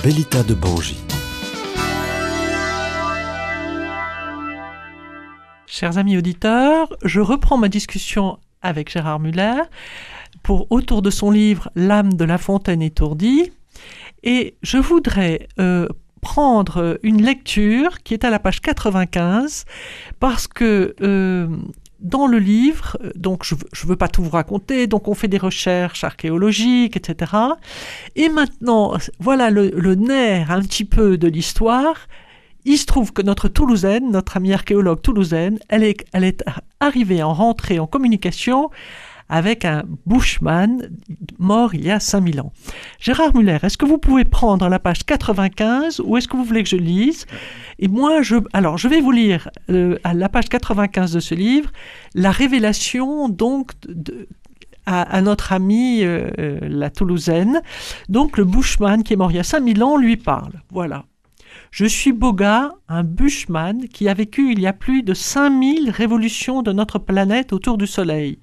[0.04, 0.98] Bellita de Bangy.
[5.66, 9.64] Chers amis auditeurs, je reprends ma discussion avec Gérard Muller
[10.44, 13.52] pour autour de son livre L'âme de la fontaine étourdie.
[14.24, 15.88] Et je voudrais euh,
[16.22, 19.66] prendre une lecture qui est à la page 95
[20.20, 21.48] parce que euh,
[22.02, 25.38] dans le livre, donc je ne veux pas tout vous raconter, donc on fait des
[25.38, 27.32] recherches archéologiques, etc.
[28.16, 31.96] Et maintenant, voilà le, nerf un petit peu de l'histoire.
[32.66, 36.44] Il se trouve que notre Toulousaine, notre amie archéologue toulousaine, elle est
[36.80, 38.70] arrivée en rentrée en communication
[39.32, 40.90] avec un Bushman
[41.40, 42.52] mort il y a 5000 ans.
[43.00, 46.64] Gérard Muller, est-ce que vous pouvez prendre la page 95 ou est-ce que vous voulez
[46.64, 47.26] que je lise?
[47.80, 51.34] Et moi, je, alors, je vais vous lire euh, à la page 95 de ce
[51.34, 51.72] livre
[52.14, 53.72] la révélation donc
[54.86, 57.62] à, notre amie euh, la Toulousaine.
[58.10, 60.62] Donc le Bushman qui est mort il y a 5000 ans lui parle.
[60.72, 61.06] Voilà.
[61.72, 66.64] Je suis Boga, un bushman qui a vécu il y a plus de 5000 révolutions
[66.64, 68.40] de notre planète autour du Soleil.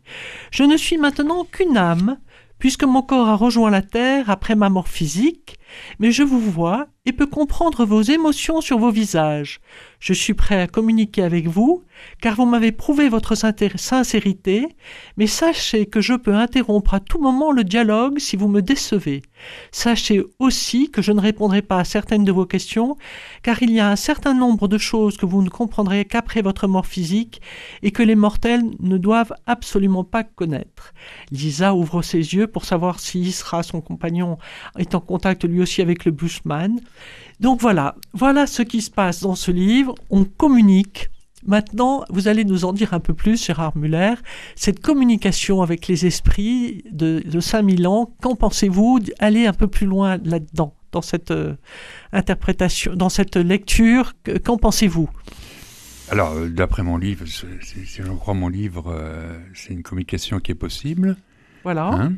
[0.51, 2.17] Je ne suis maintenant qu'une âme,
[2.59, 5.59] puisque mon corps a rejoint la Terre après ma mort physique,
[5.99, 9.61] mais je vous vois et peux comprendre vos émotions sur vos visages.
[9.99, 11.83] Je suis prêt à communiquer avec vous,
[12.21, 14.69] car vous m'avez prouvé votre sincérité,
[15.17, 19.23] mais sachez que je peux interrompre à tout moment le dialogue si vous me décevez.
[19.73, 22.97] Sachez aussi que je ne répondrai pas à certaines de vos questions,
[23.43, 26.69] car il y a un certain nombre de choses que vous ne comprendrez qu'après votre
[26.69, 27.41] mort physique
[27.83, 30.93] et que les mortels ne doivent absolument pas connaître.
[31.31, 34.37] Lisa ouvre ses yeux pour savoir si Isra, son compagnon,
[34.79, 36.81] est en contact aussi avec le Bushman.
[37.41, 39.95] Donc voilà, voilà ce qui se passe dans ce livre.
[40.11, 41.11] On communique.
[41.47, 44.15] Maintenant, vous allez nous en dire un peu plus, Gérard Muller,
[44.57, 48.13] cette communication avec les esprits de, de 5000 ans.
[48.21, 51.55] Qu'en pensez-vous Allez un peu plus loin là-dedans, dans cette euh,
[52.13, 54.15] interprétation, dans cette lecture?
[54.45, 55.09] Qu'en pensez-vous?
[56.11, 57.47] Alors, euh, d'après mon livre, si
[57.85, 61.17] je crois mon livre, euh, c'est une communication qui est possible.
[61.65, 61.89] Voilà.
[61.89, 62.15] Hein?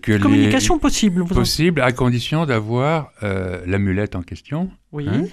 [0.00, 0.80] Que communication les...
[0.80, 1.22] possible.
[1.22, 1.84] Vous possible en...
[1.84, 4.70] à condition d'avoir euh, l'amulette en question.
[4.92, 5.06] Oui.
[5.08, 5.24] Hein,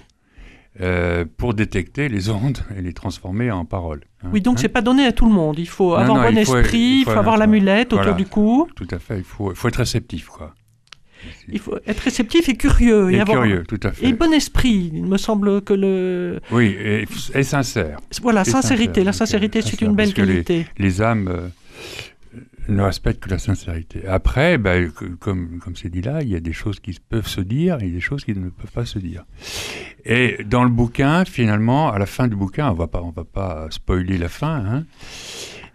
[0.79, 4.01] euh, pour détecter les ondes et les transformer en paroles.
[4.23, 4.61] Hein, oui, donc hein?
[4.61, 5.59] c'est pas donné à tout le monde.
[5.59, 8.15] Il faut non, avoir non, bon il esprit, faut, il faut, avoir l'amulette voilà, autour
[8.15, 8.67] du cou.
[8.75, 9.17] Tout à fait.
[9.17, 10.55] Il faut, il faut être réceptif, quoi.
[11.49, 13.11] Il faut être réceptif et curieux.
[13.11, 13.43] Et, et avoir...
[13.43, 14.07] curieux, tout à fait.
[14.07, 14.91] Et bon esprit.
[14.93, 16.39] Il me semble que le.
[16.51, 17.99] Oui, et, et sincère.
[18.21, 19.01] Voilà, et sincérité.
[19.01, 20.67] Sincère, la sincérité, c'est une belle qualité.
[20.77, 21.51] Les, les âmes.
[22.69, 24.07] Euh, ne respectent que la sincérité.
[24.07, 24.75] Après, bah,
[25.19, 27.99] comme c'est dit là, il y a des choses qui peuvent se dire et des
[27.99, 29.25] choses qui ne peuvent pas se dire.
[30.05, 33.67] Et dans le bouquin, finalement, à la fin du bouquin, on va pas va pas
[33.69, 34.85] spoiler la fin, hein,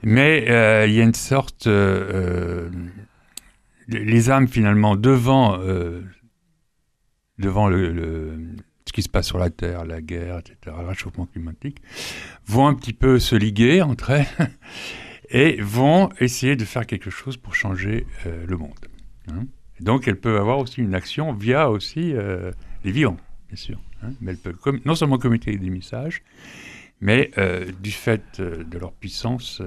[0.03, 2.71] mais euh, il y a une sorte euh,
[3.89, 6.03] les les âmes finalement devant, euh,
[7.39, 8.37] devant le-
[8.87, 11.79] ce qui se passe sur la Terre, la guerre, etc., le réchauffement climatique,
[12.47, 14.27] vont un petit peu se liguer entre elles
[15.31, 18.75] et vont essayer de faire quelque chose pour changer euh, le monde.
[19.31, 19.45] hein.
[19.81, 22.51] Donc elles peuvent avoir aussi une action via aussi euh,
[22.85, 23.17] les vivants,
[23.49, 23.79] bien sûr.
[24.03, 24.11] hein.
[24.21, 26.23] Mais elles peuvent non seulement communiquer des messages,
[27.01, 29.61] mais euh, du fait de leur puissance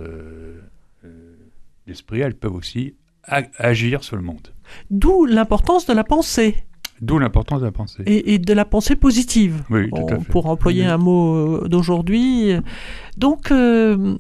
[1.88, 4.48] d'esprit, elles peuvent aussi agir sur le monde.
[4.90, 6.56] D'où l'importance de la pensée
[7.02, 8.04] D'où l'importance de la pensée.
[8.08, 9.64] et, et de la pensée positive.
[9.70, 10.32] Oui, tout à fait.
[10.32, 10.88] Pour employer Oui.
[10.90, 12.52] un mot d'aujourd'hui.
[13.18, 14.18] Donc, euh,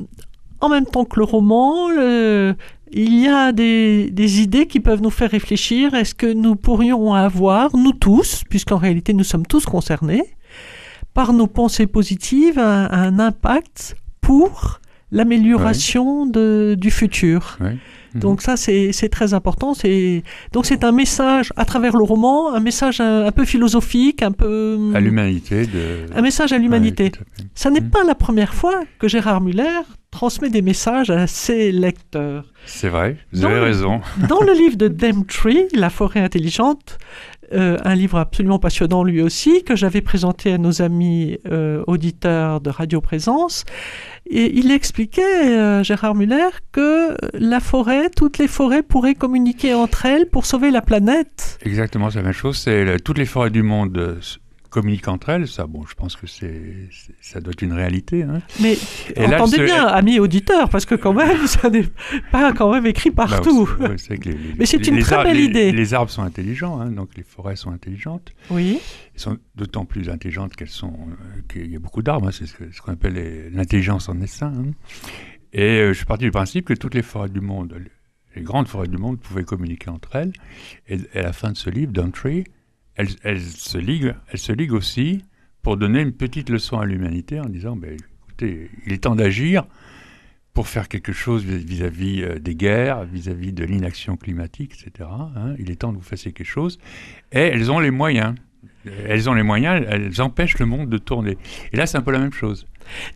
[0.61, 2.55] en même temps que le roman, le-
[2.91, 5.93] il y a des, des idées qui peuvent nous faire réfléchir.
[5.93, 10.23] Est-ce que nous pourrions avoir, nous tous, puisqu'en réalité nous sommes tous concernés,
[11.13, 14.79] par nos pensées positives, un, un impact pour
[15.11, 17.57] l'amélioration du futur?
[17.61, 17.77] Ouais.
[18.15, 18.21] Mhm.
[18.21, 19.73] donc ça, c'est très important.
[20.51, 24.31] Donc c'est un message à travers le roman, un message un, un peu philosophique, un
[24.31, 26.07] peu à l'humanité de.
[26.15, 27.03] un message à l'humanité.
[27.03, 27.45] Ouais.
[27.53, 27.91] Ça n'est Mhm.
[27.91, 32.45] pas la première fois que Gérard Muller transmet des messages à ses lecteurs.
[32.65, 34.01] C'est vrai, vous Dans avez le- raison.
[34.27, 34.87] Dans le livre de
[35.27, 36.97] Tree, La forêt intelligente,
[37.53, 42.61] euh, un livre absolument passionnant lui aussi, que j'avais présenté à nos amis euh, auditeurs
[42.61, 43.65] de Radio Présence,
[44.29, 45.21] et il expliquait,
[45.57, 50.69] euh, Gérard Muller, que la forêt, toutes les forêts pourraient communiquer entre elles pour sauver
[50.69, 51.57] la planète.
[51.63, 52.57] Exactement, c'est la même chose.
[52.57, 54.19] C'est toutes les forêts du monde
[54.69, 55.47] communiquent entre elles.
[55.47, 56.89] Ça, bon, je pense que c'est,
[57.21, 58.23] ça doit être une réalité.
[58.23, 58.41] hein.
[58.61, 58.77] Mais
[59.15, 61.85] Et entendez bien, amis auditeurs, parce que quand même, ça n'est
[62.31, 63.67] pas quand même écrit Bah, partout.
[63.79, 65.71] c'est- ouais, c'est que les- les- Mais c'est une les très belle idée.
[65.71, 68.31] Les arbres sont intelligents, hein, donc les forêts sont intelligentes.
[68.49, 68.79] Oui,
[69.15, 72.27] Elles sont d'autant plus intelligentes qu'elles sont, euh, qu'il y a beaucoup d'arbres.
[72.27, 74.53] hein, c'est ce, qu'on appelle l'intelligence en essaim.
[74.57, 74.71] hein.
[75.51, 77.73] Et euh, je suis parti du principe que toutes les forêts du monde,
[78.35, 80.31] les grandes forêts du monde, pouvaient communiquer entre elles.
[80.87, 82.43] Et, et à la fin de ce livre, Downtree,
[82.99, 85.23] elles, elles se liguent, elles se liguent aussi
[85.63, 89.65] pour donner une petite leçon à l'humanité en disant, ben, écoutez, il est temps d'agir
[90.53, 95.09] pour faire quelque chose vis- vis-à-vis euh, des guerres, vis-à-vis de l'inaction climatique, etc.
[95.09, 95.55] hein.
[95.59, 96.77] Il est temps que vous fassiez quelque chose.
[97.31, 98.35] Et elles ont les moyens.
[98.85, 101.37] Elles ont les moyens, elles empêchent le monde de tourner.
[101.71, 102.65] Et là, c'est un peu la même chose.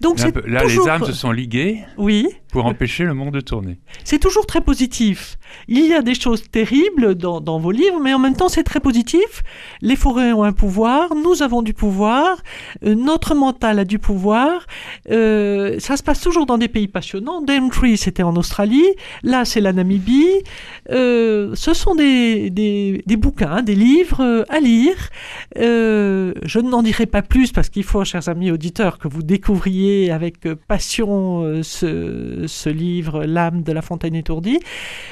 [0.01, 0.85] Donc Là, un c'est peu- là, toujours...
[0.85, 3.79] les âmes se sont liguées Oui, pour empêcher le monde de tourner.
[4.03, 5.37] c'est toujours très positif.
[5.67, 8.63] Il y a des choses terribles dans, dans vos livres, mais en même temps, c'est
[8.63, 9.43] très positif.
[9.81, 12.37] Les forêts ont un pouvoir, nous avons du pouvoir,
[12.85, 14.65] euh, notre mental a du pouvoir.
[15.11, 17.41] Euh, ça se passe toujours dans des pays passionnants.
[17.71, 18.85] Tree, c'était en Australie.
[19.23, 20.27] Là, c'est la Namibie.
[20.91, 24.95] Euh, ce sont des, des, des bouquins, des livres à lire.
[25.55, 29.62] Je n'en dirai pas plus parce qu'il faut, chers amis auditeurs, que vous découvriez
[30.11, 34.59] avec euh, passion euh, ce, ce livre, L'âme de la fontaine étourdie.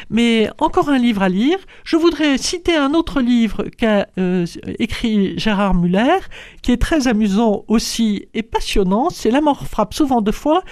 [0.10, 1.58] Mais encore un livre à lire.
[1.84, 4.46] Je voudrais citer un autre livre qu'a euh,
[4.80, 6.20] écrit Gérard Muller,
[6.62, 9.10] qui est très amusant aussi et passionnant.
[9.10, 10.64] C'est La mort frappe souvent deux fois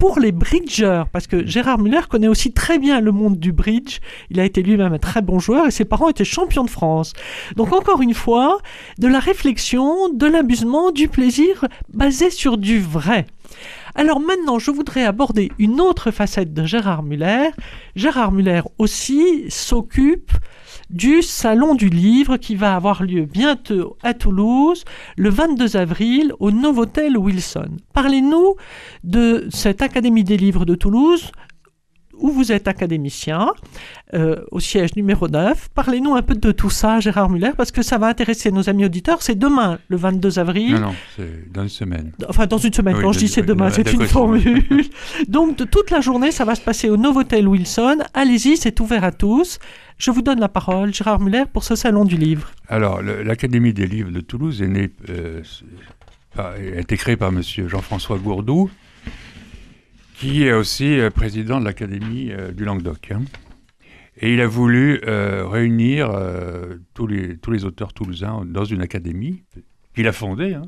[0.00, 3.98] pour les bridgers, parce que Gérard Muller connaît aussi très bien le monde du bridge.
[4.30, 7.12] Il a été lui-même un très bon joueur et ses parents étaient champions de France.
[7.54, 8.58] Donc encore une fois,
[8.98, 13.26] de la réflexion, de l'amusement, du plaisir basé sur du vrai.
[13.94, 17.50] Alors maintenant, je voudrais aborder une autre facette de Gérard Muller.
[17.94, 20.32] Gérard Muller aussi s'occupe
[20.90, 24.84] du Salon du Livre qui va avoir lieu bientôt à Toulouse
[25.16, 27.76] le 22 avril au Novotel Wilson.
[27.92, 28.56] Parlez-nous
[29.04, 31.30] de cette Académie des livres de Toulouse
[32.20, 33.48] où vous êtes académicien,
[34.14, 35.68] euh, au siège numéro 9.
[35.74, 38.84] Parlez-nous un peu de tout ça, Gérard Muller, parce que ça va intéresser nos amis
[38.84, 39.22] auditeurs.
[39.22, 40.74] C'est demain, le 22 avril.
[40.74, 42.12] Non, non, c'est dans une semaine.
[42.28, 44.64] Enfin, dans une semaine, Oui, quand je dis c'est demain, de- c'est une formule.
[45.28, 47.98] Donc, de toute la journée, ça va se passer au Novotel Wilson.
[48.14, 49.58] Allez-y, c'est ouvert à tous.
[49.98, 52.50] Je vous donne la parole, Gérard Muller, pour ce salon du livre.
[52.68, 55.42] Alors, l'Académie des livres de Toulouse est née, euh,
[56.38, 58.70] a été créée par Monsieur Jean-François Gourdou,
[60.20, 63.10] qui est aussi euh, président de l'Académie euh, du Languedoc.
[63.10, 63.22] hein.
[64.18, 66.12] Et il a voulu euh, réunir
[66.92, 69.44] tous, les, tous les auteurs toulousains dans une académie
[69.94, 70.64] qu'il a fondée, hein,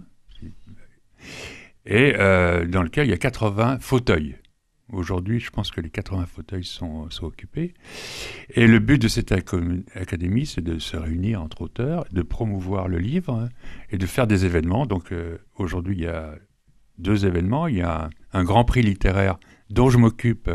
[1.84, 4.36] et dans lequel il y a 80 fauteuils.
[4.90, 7.74] Aujourd'hui, je pense que les 80 fauteuils sont, occupés.
[8.54, 12.98] Et le but de cette académie, c'est de se réunir entre auteurs, de promouvoir le
[12.98, 13.48] livre hein,
[13.90, 14.86] et de faire des événements.
[14.86, 15.12] Donc
[15.58, 16.36] aujourd'hui, il y a
[16.98, 17.66] deux événements.
[17.66, 19.38] Il y a un, un grand prix littéraire
[19.70, 20.50] dont je m'occupe,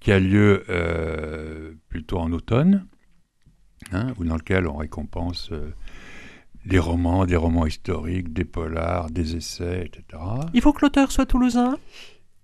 [0.00, 2.86] qui a lieu euh, plutôt en automne,
[3.92, 5.72] hein, ou dans lequel on récompense euh,
[6.64, 10.22] des romans, des romans historiques, des polars, des essais, etc.
[10.52, 11.76] Il faut que l'auteur soit toulousain?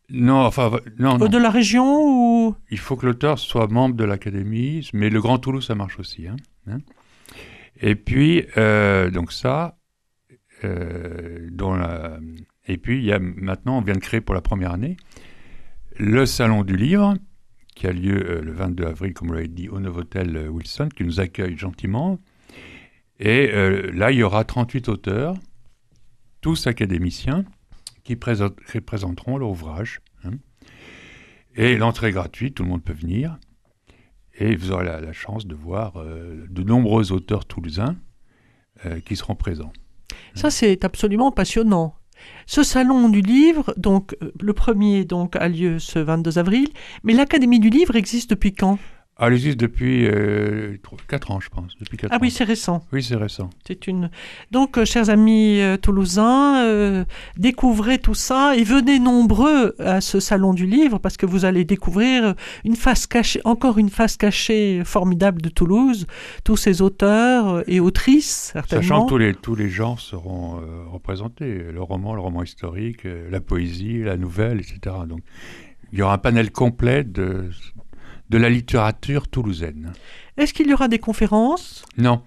[0.09, 1.27] Non, enfin, non, non.
[1.29, 2.55] De la région ou?
[2.71, 6.27] Il faut que l'auteur soit membre de l'académie, mais le Grand Toulouse, ça marche aussi.
[6.27, 6.37] hein,
[6.69, 6.79] hein.
[7.81, 9.79] Et puis, euh, donc ça,
[10.63, 12.19] la-
[12.69, 14.97] et puis il y a maintenant, on vient de créer pour la première année,
[15.99, 17.15] le Salon du Livre,
[17.75, 20.89] qui a lieu euh, le 22 avril, comme vous l'avez dit, au Novotel euh, Wilson,
[20.95, 22.19] qui nous accueille gentiment.
[23.19, 25.35] Et euh, là, il y aura 38 auteurs,
[26.41, 27.45] tous académiciens,
[28.05, 30.01] qui, présent- qui présenteront leur ouvrage.
[30.25, 30.33] hein.
[31.55, 33.39] Et l'entrée est gratuite, tout le monde peut venir.
[34.39, 37.97] Et vous aurez la, chance de voir euh, de nombreux auteurs toulousains
[38.87, 39.73] euh, qui seront présents.
[40.35, 41.95] Ça, c'est absolument passionnant.
[42.47, 46.69] Ce salon du livre, donc euh, le premier donc a lieu ce 22 avril,
[47.03, 48.79] mais l'Académie du livre existe depuis quand?
[49.23, 50.09] Ah, elle existe depuis
[51.09, 51.77] 4 ans, je pense.
[51.79, 52.85] Depuis quatre Ah oui, c'est récent.
[52.93, 53.51] Oui, c'est récent.
[53.65, 54.11] C'est une.
[54.51, 57.05] Donc, euh, chers amis euh, toulousains, euh,
[57.37, 61.65] découvrez tout ça et venez nombreux à ce salon du livre parce que vous allez
[61.65, 66.07] découvrir une face cachée, encore une face cachée formidable de Toulouse,
[66.45, 68.83] tous ces auteurs euh, et autrices certainement.
[68.83, 71.63] Sachant que tous les, tous les genres seront euh, représentés.
[71.73, 74.97] Le roman, le roman historique, euh, la poésie, la nouvelle, etc.
[75.07, 75.21] Donc,
[75.93, 77.51] il y aura un panel complet de,
[78.33, 79.93] de la littérature toulousaine.
[80.37, 81.85] Est-ce qu'il y aura des conférences?
[81.99, 82.23] Non.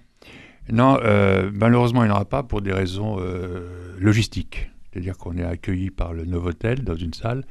[0.70, 4.70] Non, euh, malheureusement, il n'y en aura pas pour des raisons euh, logistiques.
[4.92, 7.44] C'est-à-dire qu'on est accueilli par le Novotel dans une salle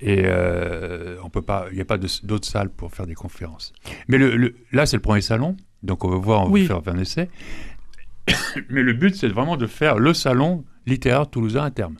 [0.00, 3.72] et euh, on peut pas, il n'y a pas d'autres salles pour faire des conférences.
[4.08, 6.66] Mais le, le- là, c'est le premier salon, donc on va voir, on Oui.
[6.66, 7.28] va faire un essai.
[8.70, 11.96] Mais le but, c'est vraiment de faire le salon littéraire toulousain à terme.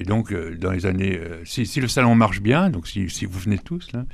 [0.00, 3.08] Et donc, euh, dans les années, euh, si, si le salon marche bien, donc si,
[3.10, 4.04] si vous venez tous là,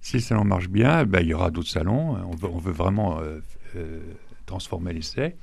[0.00, 2.16] si le salon marche bien, ben, il y aura d'autres salons.
[2.30, 3.40] On veut, on veut vraiment euh,
[3.76, 4.00] euh,
[4.46, 5.36] transformer l'essai.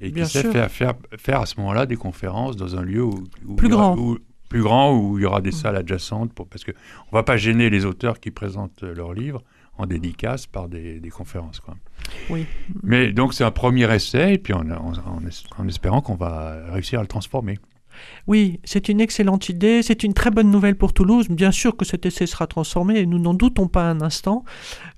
[0.00, 0.52] Et Bien qui sait sûr.
[0.52, 3.94] faire, faire, faire à ce moment-là des conférences dans un lieu où, où Plus aura-
[3.94, 3.96] grand.
[3.98, 7.22] où- plus grand, où il y aura des salles adjacentes, pour, parce qu'on ne va
[7.22, 9.42] pas gêner les auteurs qui présentent leurs livres
[9.78, 11.58] en dédicace par des, des conférences.
[11.60, 11.74] Quoi.
[12.28, 12.44] Oui.
[12.82, 17.02] Mais donc c'est un premier essai, et puis en, en espérant qu'on va réussir à
[17.02, 17.58] le transformer.
[18.26, 21.28] Oui, c'est une excellente idée, c'est une très bonne nouvelle pour Toulouse.
[21.28, 24.44] Bien sûr que cet essai sera transformé et nous n'en doutons pas un instant.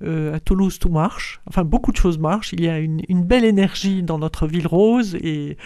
[0.02, 1.40] Euh, à Toulouse, tout marche.
[1.46, 2.52] Enfin, beaucoup de choses marchent.
[2.52, 5.56] Il y a une, une belle énergie dans notre ville rose et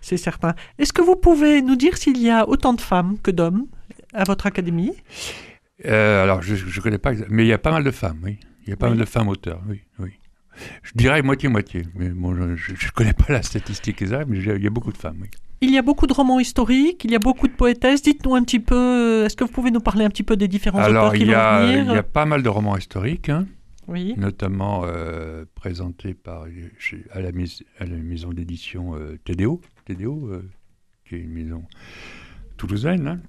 [0.00, 0.54] c'est certain.
[0.78, 3.66] Est-ce que vous pouvez nous dire s'il y a autant de femmes que d'hommes
[4.14, 4.92] à votre académie?
[5.86, 8.38] Euh, alors je ne connais pas, mais il y a pas mal de femmes, oui.
[8.66, 8.96] Il y a pas Oui.
[8.96, 9.80] mal de femmes auteurs, oui.
[9.98, 10.10] oui.
[10.82, 14.66] Je dirais moitié-moitié, mais bon, je ne connais pas la statistique exacte, mais il y
[14.66, 15.28] a beaucoup de femmes, oui.
[15.60, 18.02] Il y a beaucoup de romans historiques, il y a beaucoup de poétesses.
[18.02, 20.46] Dites-nous un petit peu, euh, est-ce que vous pouvez nous parler un petit peu des
[20.46, 22.48] différents Alors, auteurs qui il y, vont a, venir il y a pas mal de
[22.48, 23.46] romans historiques, hein,
[23.88, 24.14] Oui.
[24.16, 26.44] notamment euh, présentés par,
[26.78, 27.46] chez- à, la, mais-
[27.80, 30.48] à la maison d'édition euh, TDO, TDO euh,
[31.04, 31.64] qui est une maison
[32.56, 33.08] toulousaine.
[33.08, 33.20] hein.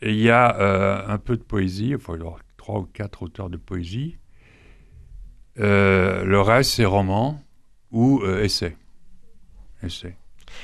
[0.00, 3.22] Et il y a un peu de poésie, il faut y avoir trois ou quatre
[3.22, 4.16] auteurs de poésie.
[5.54, 7.40] Le reste, c'est romans
[7.92, 8.76] ou essais.
[9.80, 10.16] Essais.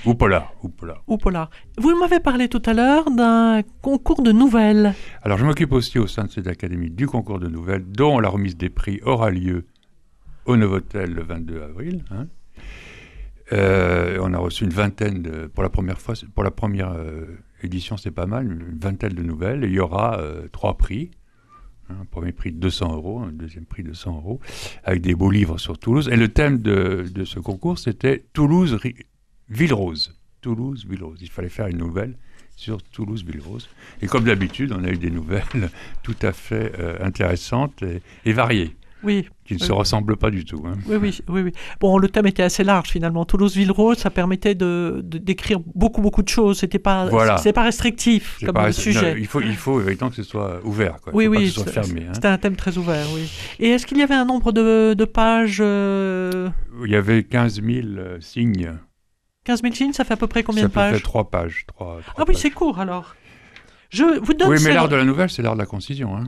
[0.07, 0.53] Ou polar.
[0.63, 1.03] Ou polar.
[1.07, 1.51] Ou polar.
[1.79, 4.95] Vous m'avez parlé tout à l'heure d'un concours de nouvelles.
[5.23, 8.29] Alors, je m'occupe aussi au sein de cette académie du concours de nouvelles, dont la
[8.29, 9.67] remise des prix aura lieu
[10.47, 12.05] au Novotel le 22 avril.
[12.11, 12.27] hein.
[13.53, 17.25] Euh, on a reçu une vingtaine, de- pour la première fois, pour la première euh,
[17.63, 19.65] édition, c'est pas mal, une vingtaine de nouvelles.
[19.65, 21.11] Et il y aura euh, trois prix.
[21.89, 24.41] hein, Un premier prix de 200 euros, un deuxième prix de 100 euros,
[24.85, 26.11] avec des beaux livres sur Toulouse.
[26.13, 28.79] Et le thème de, de ce concours, c'était Toulouse,
[29.51, 30.15] Ri- Ville Rose.
[30.41, 31.19] Toulouse, Ville Rose.
[31.21, 32.15] Il fallait faire une nouvelle
[32.57, 33.69] sur Toulouse, Ville Rose.
[34.03, 35.43] Et comme d'habitude, on a eu des nouvelles
[36.03, 39.67] tout à fait euh, intéressantes et, et variées, Oui, qui ne Oui.
[39.67, 40.65] se ressemblent pas du tout.
[40.67, 40.75] hein.
[40.89, 41.53] oui, oui, oui, oui.
[41.81, 43.25] Bon, le thème était assez large finalement.
[43.25, 46.59] Toulouse-Ville-Rose, ça permettait de, de- d'écrire beaucoup, beaucoup de choses.
[46.61, 47.37] C'était pas, Voilà.
[47.39, 49.13] c'est pas restrictif C'est comme pas- sujet.
[49.15, 50.97] non, il, faut, il faut effectivement que ce soit ouvert.
[51.01, 51.13] Quoi.
[51.15, 52.07] Oui, faut pas oui, que ce soit c'est- fermé.
[52.09, 52.15] hein.
[52.15, 53.29] C'était un thème très ouvert, oui.
[53.61, 56.49] Et est-ce qu'il y avait un nombre de, de pages euh,
[56.85, 58.73] Il y avait 15 000 euh, signes.
[59.49, 61.65] 15 000 signes, ça fait à peu près combien ça de pages trois pages.
[61.67, 62.37] trois- trois Ah oui, pages.
[62.43, 63.17] c'est court alors.
[63.91, 66.15] Je vous donne Oui, mais l'art de la nouvelle, c'est l'art de la concision.
[66.17, 66.25] hein.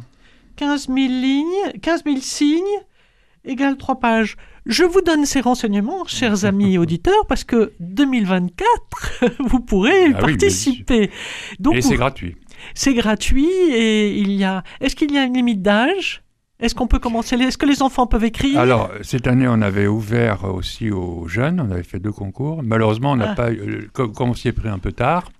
[0.56, 2.62] 15 000 lignes, 15 000 signes
[3.44, 4.36] égale 3 pages.
[4.66, 10.32] Je vous donne ces renseignements, chers amis auditeurs, parce que 2024, vous pourrez Ah oui,
[10.32, 11.10] participer.
[11.58, 12.36] Donc, Et c'est gratuit.
[12.74, 14.62] c'est gratuit et il y a.
[14.80, 16.22] Est-ce qu'il y a une limite d'âge?
[16.60, 18.58] Est-ce qu'on peut commencer Est-ce que les enfants peuvent écrire?
[18.58, 21.60] Alors, cette année, on avait ouvert aussi aux jeunes.
[21.60, 22.62] On avait fait deux concours.
[22.62, 23.34] Malheureusement, on n'a Ah.
[23.34, 25.30] pas eu, euh, comme, on s'y est pris un peu tard,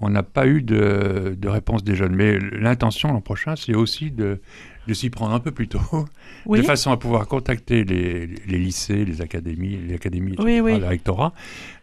[0.00, 2.14] on n'a pas eu de, de réponse des jeunes.
[2.16, 4.40] Mais l'intention l'an prochain, c'est aussi de,
[4.88, 5.78] de s'y prendre un peu plus tôt,
[6.46, 6.58] Oui.
[6.58, 10.76] de façon à pouvoir contacter les, les lycées, les académies, les académies, Oui, oui.
[10.80, 11.32] le rectorat,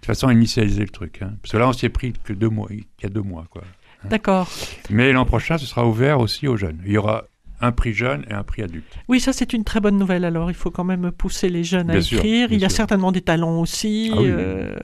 [0.02, 1.20] de façon à initialiser le truc.
[1.22, 1.32] hein.
[1.42, 3.46] Parce que là, on s'y est pris que deux mois, il y a deux mois.
[3.50, 3.62] Quoi.
[4.04, 4.50] D'accord.
[4.90, 6.80] Mais l'an prochain, ce sera ouvert aussi aux jeunes.
[6.86, 7.24] Il y aura
[7.62, 8.86] un prix jeune et un prix adulte.
[9.08, 10.26] Oui, ça c'est une très bonne nouvelle.
[10.26, 12.52] Alors, il faut quand même pousser les jeunes à sûr, écrire.
[12.52, 12.78] il y a sûr.
[12.78, 14.12] certainement des talents aussi.
[14.14, 14.32] Ah oui, oui.
[14.32, 14.76] euh,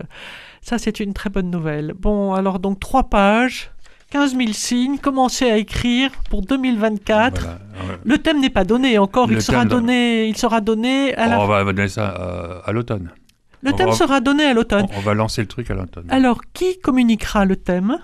[0.61, 1.93] Ça, c'est une très bonne nouvelle.
[1.97, 3.71] Bon, alors donc trois pages,
[4.11, 4.97] 15 000 signes.
[4.97, 7.41] Commencez à écrire pour 2024.
[7.41, 7.59] Voilà.
[8.03, 9.27] Le thème n'est pas donné encore.
[9.27, 10.27] Le il sera donné.
[10.27, 11.39] Il sera donné à la.
[11.41, 13.11] On va donner ça euh, à l'automne.
[13.61, 14.85] Le on thème va- sera donné à l'automne.
[14.93, 16.05] On, on va lancer le truc à l'automne.
[16.09, 17.97] Alors, qui communiquera le thème?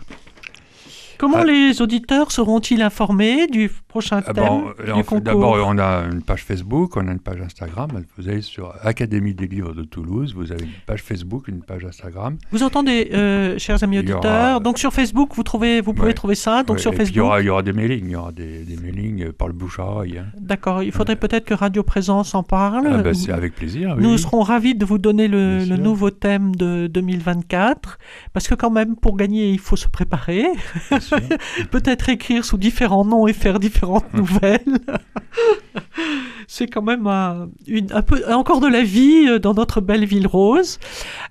[1.19, 1.45] Comment Ah.
[1.45, 6.95] les auditeurs seront-ils informés du prochain Ah thème bon, D'abord, on a une page Facebook,
[6.97, 7.89] on a une page Instagram.
[8.17, 11.83] Vous allez sur Académie des livres de Toulouse, vous avez une page Facebook, une page
[11.85, 12.37] Instagram.
[12.51, 14.19] Vous entendez, euh, chers amis auditeurs
[14.55, 16.63] aura- Donc sur Facebook, vous trouvez, vous pouvez trouver ça.
[16.63, 17.15] Donc Ouais, sur et Facebook.
[17.15, 19.31] il y aura, il y aura des mailings, il y aura des, des mailings euh,
[19.33, 20.17] par le bouche à oreille.
[20.19, 20.25] hein.
[20.39, 20.81] D'accord.
[20.83, 22.87] Il faudrait peut-être que Radio Présence en parle.
[22.91, 23.95] Ah bah, Vous- c'est avec plaisir.
[23.97, 27.97] oui, Nous serons ravis de vous donner le, le nouveau thème de 2024,
[28.33, 30.45] parce que quand même, pour gagner, il faut se préparer,
[31.71, 34.61] peut-être écrire sous différents noms et faire différentes nouvelles.
[36.47, 40.05] C'est quand même un, une- un peu encore de la vie euh, dans notre belle
[40.05, 40.79] ville rose.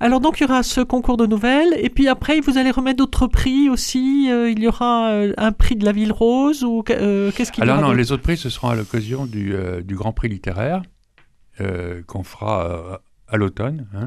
[0.01, 2.98] Alors donc il y aura ce concours de nouvelles, et puis après vous allez remettre
[2.98, 4.28] d'autres prix aussi.
[4.30, 7.61] euh, il y aura euh, un prix de la ville rose ou euh, qu'est-ce qu'il
[7.61, 9.94] y Alors aura non, d'autre les autres prix, ce seront à l'occasion du, euh, du
[9.94, 10.82] Grand Prix littéraire
[11.61, 13.86] euh, qu'on fera à l'automne.
[13.94, 14.07] hein.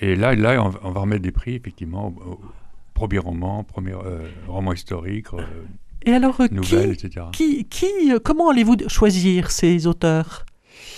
[0.00, 2.40] Et là, là on, va- on va remettre des prix, effectivement, au, au
[2.94, 3.92] premier roman, premier
[4.48, 5.26] roman historique,
[6.08, 7.26] Et alors euh, qui, etc.
[7.32, 10.46] Qui, qui, euh, comment allez-vous choisir ces auteurs?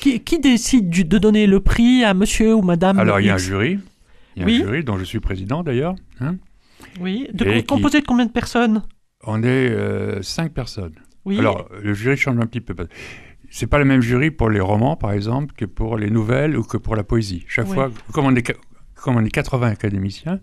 [0.00, 3.34] Qui, qui décide de donner le prix à monsieur ou madame Alors, il y a
[3.34, 3.78] un jury.
[4.36, 4.56] Il y a Oui.
[4.62, 5.94] un jury dont je suis président d'ailleurs.
[6.20, 6.36] hein.
[7.00, 8.82] Oui, de, Et qui- composé de combien de personnes?
[9.24, 10.94] On est euh, cinq personnes.
[11.24, 12.74] Oui, Alors, le jury change un petit peu.
[13.50, 16.62] C'est pas le même jury pour les romans, par exemple, que pour les nouvelles ou
[16.62, 17.44] que pour la poésie.
[17.48, 18.56] Chaque fois, comme on, est,
[18.94, 20.38] comme on est 80 académiciens,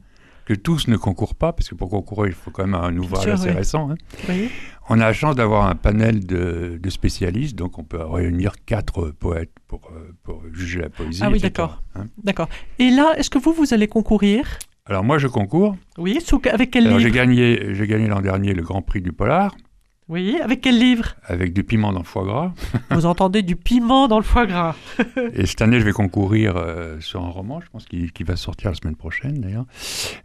[0.47, 3.23] que tous ne concourent pas, parce que pour concourir, il faut quand même un ouvrage
[3.23, 3.55] sûr, assez oui.
[3.55, 3.91] récent.
[3.91, 3.95] hein.
[4.29, 4.49] oui.
[4.87, 9.09] On a la chance d'avoir un panel de, de spécialistes, donc on peut réunir quatre
[9.11, 11.19] poètes pour, euh, pour juger la poésie.
[11.21, 11.83] Ah oui, d'accord.
[11.95, 12.05] hein.
[12.23, 12.47] d'accord.
[12.79, 14.47] Et là, est-ce que vous, vous allez concourir?
[14.85, 15.75] Alors moi, je concours.
[15.97, 16.17] Oui,
[16.49, 19.53] avec quel Alors j'ai livre gagné, j'ai gagné l'an dernier le Grand Prix du Polar
[20.09, 22.53] Oui, avec quel livre avec du piment dans le foie gras.
[22.91, 24.75] Vous entendez du piment dans le foie gras.
[25.33, 28.37] Et cette année, je vais concourir euh, sur un roman, je pense qu'il qu'il va
[28.37, 29.65] sortir la semaine prochaine d'ailleurs.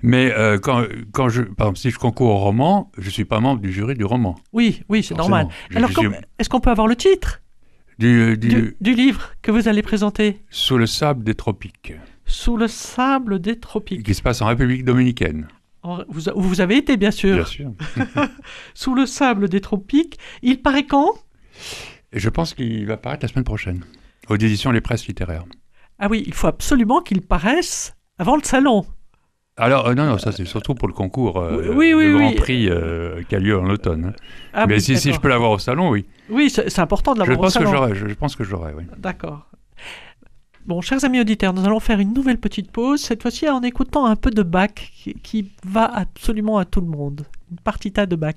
[0.00, 3.40] Mais euh, quand, quand je, par exemple, si je concours au roman, je suis pas
[3.40, 4.36] membre du jury du roman.
[4.52, 5.48] Oui, oui, c'est normal.
[5.70, 6.06] Je- Alors, suis
[6.38, 7.40] est-ce qu'on peut avoir le titre
[7.98, 11.92] du, du- du, du livre que vous allez présenter Sous le sable des tropiques,
[12.24, 14.04] Sous le sable des tropiques.
[14.04, 15.48] qui se passe en République dominicaine,
[16.08, 17.34] Vous, où vous avez été, bien sûr.
[17.36, 17.72] bien sûr.
[18.74, 20.18] Sous le sable des tropiques.
[20.42, 21.10] Il paraît quand?
[22.12, 23.84] Je pense qu'il va paraître la semaine prochaine,
[24.28, 25.44] aux éditions Les Presses littéraires.
[25.98, 28.84] Ah oui, il faut absolument qu'il paraisse avant le salon.
[29.56, 32.32] Alors, euh, non, non, ça c'est surtout pour le concours, euh, Oui, oui, le Grand.
[32.36, 34.06] Prix euh, qui a lieu en automne.
[34.06, 34.12] hein.
[34.54, 36.06] Ah Mais si, si je peux l'avoir au salon, oui.
[36.30, 37.70] Oui, c'est important de l'avoir au pense, que salon.
[37.70, 38.84] j'aurai, je, je pense que j'aurai, oui.
[38.98, 39.50] D'accord.
[40.64, 44.06] Bon, chers amis auditeurs, nous allons faire une nouvelle petite pause, cette fois-ci en écoutant
[44.06, 44.70] un peu de Bach
[45.24, 47.26] qui, va absolument à tout le monde.
[47.50, 48.36] Une partita de Bach.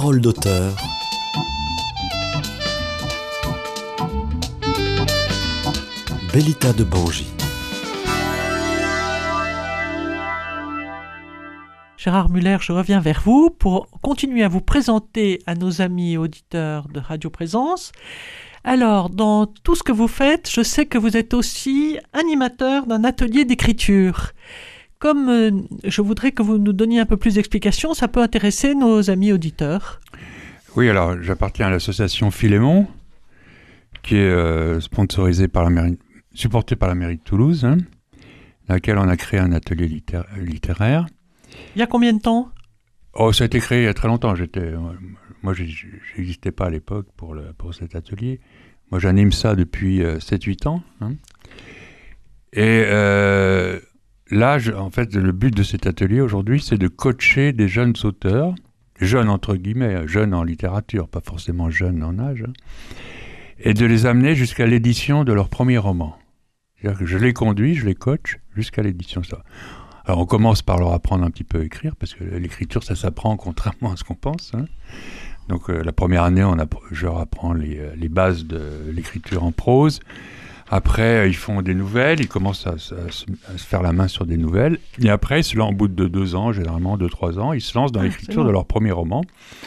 [0.00, 0.74] Parole d'auteur.
[6.32, 7.26] Bellita de Bangy.
[11.98, 16.88] Gérard Muller, je reviens vers vous pour continuer à vous présenter à nos amis auditeurs
[16.88, 17.92] de Radio Présence.
[18.64, 23.04] Alors, dans tout ce que vous faites, je sais que vous êtes aussi animateur d'un
[23.04, 24.32] atelier d'écriture.
[25.00, 25.50] Comme euh,
[25.84, 29.32] je voudrais que vous nous donniez un peu plus d'explications, ça peut intéresser nos amis
[29.32, 30.00] auditeurs.
[30.76, 32.86] Oui, alors j'appartiens à l'association Philémon,
[34.02, 35.98] qui est euh, sponsorisée par la mairie,
[36.34, 37.78] supportée par la mairie de Toulouse, hein,
[38.68, 41.06] dans laquelle on a créé un atelier littéra- littéraire.
[41.74, 42.50] Il y a combien de temps?
[43.14, 44.34] Oh, ça a été créé il y a très longtemps.
[44.36, 44.78] J'étais, euh,
[45.42, 48.38] moi, j'existais pas à l'époque pour, le, pour cet atelier.
[48.90, 50.82] Moi, j'anime ça depuis euh, 7-8 ans.
[51.00, 51.12] hein.
[52.52, 53.80] Et euh,
[54.30, 58.54] là, en fait, le but de cet atelier aujourd'hui, c'est de coacher des jeunes auteurs,
[59.00, 62.52] jeunes entre guillemets, jeunes en littérature, pas forcément jeunes en âge, hein,
[63.58, 66.16] et de les amener jusqu'à l'édition de leur premier roman.
[66.76, 69.42] C'est-à-dire que je les conduis, je les coach jusqu'à l'édition ça.
[70.06, 72.94] Alors on commence par leur apprendre un petit peu à écrire, parce que l'écriture, ça
[72.94, 74.52] s'apprend contrairement à ce qu'on pense.
[74.54, 74.64] hein.
[75.48, 78.60] Donc euh, la première année, on appre- je leur apprends euh, les bases de
[78.92, 80.00] l'écriture en prose.
[80.72, 83.82] Après, euh, ils font des nouvelles, ils commencent à, se- à se, à se faire
[83.82, 84.78] la main sur des nouvelles.
[85.02, 87.90] Et après, cela en bout de deux ans, généralement deux, trois ans, ils se lancent
[87.92, 89.22] dans Ah, l'écriture de leur premier roman.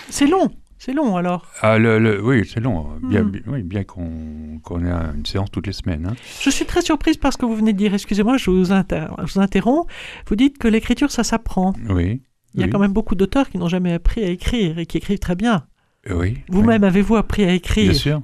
[0.10, 0.50] C'est long,
[0.80, 1.46] c'est long alors.
[1.62, 3.32] Ah, le, le- oui, c'est long, bien, Hmm.
[3.32, 6.08] bien- oui, bien qu'on qu'on ait un- une séance toutes les semaines.
[6.10, 6.16] hein.
[6.42, 7.94] Je suis très surprise par ce que vous venez de dire.
[7.94, 9.86] Excusez-moi, je vous, inter- je vous interromps.
[10.28, 11.74] Vous dites que l'écriture, ça s'apprend.
[11.90, 12.22] Oui.
[12.56, 14.98] Il y a quand même beaucoup d'auteurs qui n'ont jamais appris à écrire et qui
[14.98, 15.66] écrivent très bien.
[16.10, 16.38] Oui.
[16.50, 17.90] Vous-même, avez-vous appris à écrire?
[17.92, 18.22] Bien sûr.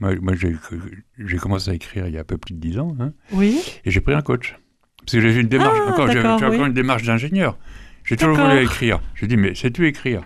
[0.00, 2.94] Moi, moi, j'ai commencé à écrire il y a un peu plus de dix ans.
[3.00, 3.12] hein.
[3.32, 3.60] Oui.
[3.84, 4.54] Et j'ai pris un coach.
[5.00, 6.58] Parce que j'ai une démarche, Ah, encore, j'ai oui.
[6.66, 7.56] une démarche d'ingénieur.
[8.04, 9.00] J'ai toujours voulu écrire.
[9.14, 10.22] J'ai dit, mais sais-tu écrire?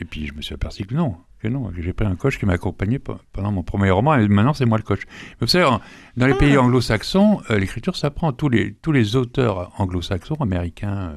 [0.00, 1.70] Et puis je me suis aperçu que non, que non.
[1.72, 4.52] que J'ai pris un coach qui m'a accompagné pe- pendant mon premier roman et maintenant
[4.54, 5.00] c'est moi le coach.
[5.08, 5.64] Mais Vous savez,
[6.16, 6.36] dans les Ah.
[6.38, 8.32] pays anglo-saxons, euh, l'écriture s'apprend.
[8.32, 11.14] Tous les, tous les auteurs anglo-saxons, américains,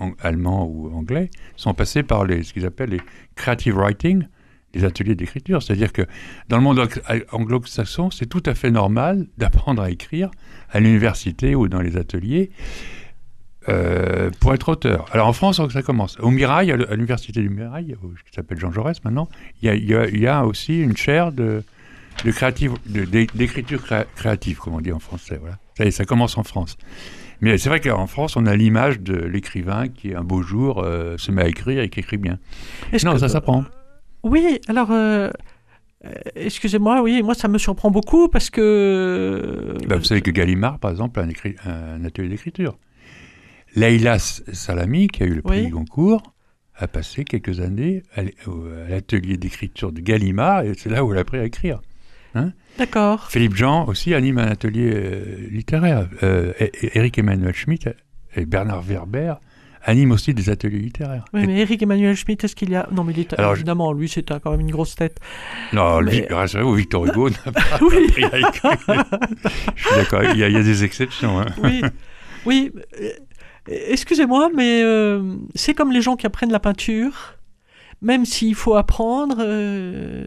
[0.00, 3.00] euh, allemands ou anglais, sont passés par les, ce qu'ils appellent les
[3.34, 4.24] creative writing,
[4.78, 5.62] les ateliers d'écriture.
[5.62, 6.02] C'est-à-dire que
[6.48, 10.30] dans le monde ang- anglo-saxon, c'est tout à fait normal d'apprendre à écrire
[10.70, 12.50] à l'université ou dans les ateliers
[13.68, 15.06] euh, pour être auteur.
[15.12, 16.18] Alors en France, ça commence.
[16.20, 19.28] Au Mirail, à l'université du Mirail, qui s'appelle Jean Jaurès maintenant,
[19.62, 21.62] il y a, y y aussi une chaire de,
[22.24, 25.38] de créative, d'écriture créa- créative, comme on dit en français.
[25.40, 25.58] Voilà.
[25.90, 26.76] Ça, commence en France.
[27.40, 31.16] Mais c'est vrai qu'en France, on a l'image de l'écrivain qui, un beau jour, euh,
[31.18, 32.38] se met à écrire et qui écrit bien.
[32.92, 33.64] Est-ce Non, que- ça s'apprend.
[34.22, 35.30] Oui, alors, euh,
[36.04, 39.74] euh, excusez-moi, oui, moi ça me surprend beaucoup parce que...
[39.86, 42.76] Bah, vous savez que Gallimard, par exemple, a un, écrit- un atelier d'écriture.
[43.76, 45.68] Leïla S- Salami, qui a eu le prix Oui.
[45.70, 46.34] Goncourt,
[46.76, 48.22] a passé quelques années à
[48.88, 51.80] l'atelier d'écriture de Gallimard, et c'est là où elle a appris à écrire.
[52.78, 53.28] D'accord.
[53.28, 56.08] Philippe Jean aussi anime un atelier euh, littéraire.
[56.22, 57.88] Euh, E- E- Éric Emmanuel Schmitt
[58.36, 59.34] et Bernard Werber
[59.88, 61.24] animent aussi des ateliers littéraires.
[61.32, 62.88] Oui, mais Eric Emmanuel Schmitt, est-ce qu'il y a...
[62.92, 63.32] Non, mais il est...
[63.38, 65.18] Alors, évidemment, lui, c'est quand même une grosse tête.
[65.72, 68.24] Non, lui, mais- rassurez-vous, Victor Hugo n'a pas Oui.
[68.24, 69.04] à écrire.
[69.76, 71.40] Je suis d'accord, il y, a- il y a des exceptions.
[71.40, 71.46] hein.
[71.62, 71.82] Oui,
[72.46, 72.72] oui.
[73.00, 73.10] euh,
[73.66, 77.34] Excusez-moi, mais euh, c'est comme les gens qui apprennent la peinture.
[78.00, 80.26] Même s'il faut apprendre, euh,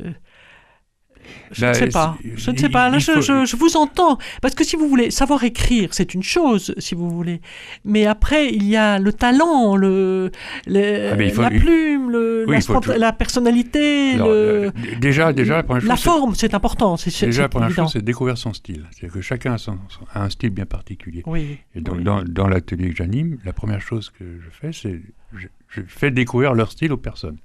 [1.52, 2.18] je Bah, ne sais pas.
[2.22, 2.90] c'est- Je ne sais pas.
[2.90, 4.18] Là, je, faut- je- je vous entends.
[4.42, 7.42] Parce que si vous voulez savoir écrire, c'est une chose, si vous voulez.
[7.86, 10.32] Mais après, il y a le talent, le,
[10.68, 15.34] le- Ah, faut- la plume, le- Oui, la, faut la personnalité, Alors, le- euh, déjà,
[15.34, 16.98] déjà, la première la chose, c'est- forme, c'est important.
[16.98, 17.84] C'est c'est- Déjà, la c'est première évident.
[17.84, 18.86] chose, c'est découvrir son style.
[18.92, 21.24] C'est-à-dire que chacun a, son- son- a un style bien particulier.
[21.26, 21.58] Oui.
[21.76, 22.04] Et donc, oui.
[22.04, 25.02] dans, dans l'atelier que j'anime, la première chose que je fais, c'est
[25.38, 27.38] je, je fais découvrir leur style aux personnes.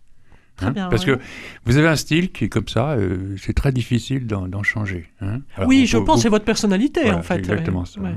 [0.57, 1.16] Très Hein, bien, Parce ouais.
[1.16, 1.22] que
[1.66, 5.11] vous avez un style qui est comme ça, euh, c'est très difficile d'en changer.
[5.20, 5.40] hein.
[5.54, 7.38] Alors, oui, je pense, vous- c'est votre personnalité, voilà, en fait.
[7.38, 7.86] exactement ouais.
[7.86, 8.00] ça.
[8.00, 8.09] Ouais.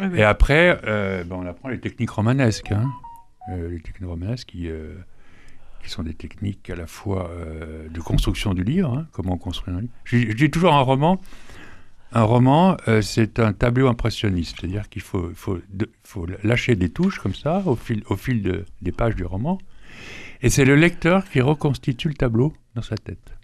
[0.00, 0.10] hein.
[0.14, 2.72] Et après, euh, ben, on apprend les techniques romanesques.
[3.50, 4.68] Euh, les techniques romanesques qui,
[5.82, 7.30] qui sont des techniques à la fois
[7.90, 9.92] de construction du livre, comment on construit un livre.
[10.04, 11.20] Je, je dis toujours un roman.
[12.16, 17.18] Un roman, c'est un tableau impressionniste, c'est-à-dire qu'il faut, faut, de- faut lâcher des touches
[17.18, 19.58] comme ça au fil, au fil de- des pages du roman,
[20.42, 23.34] et c'est le lecteur qui reconstitue le tableau dans sa tête.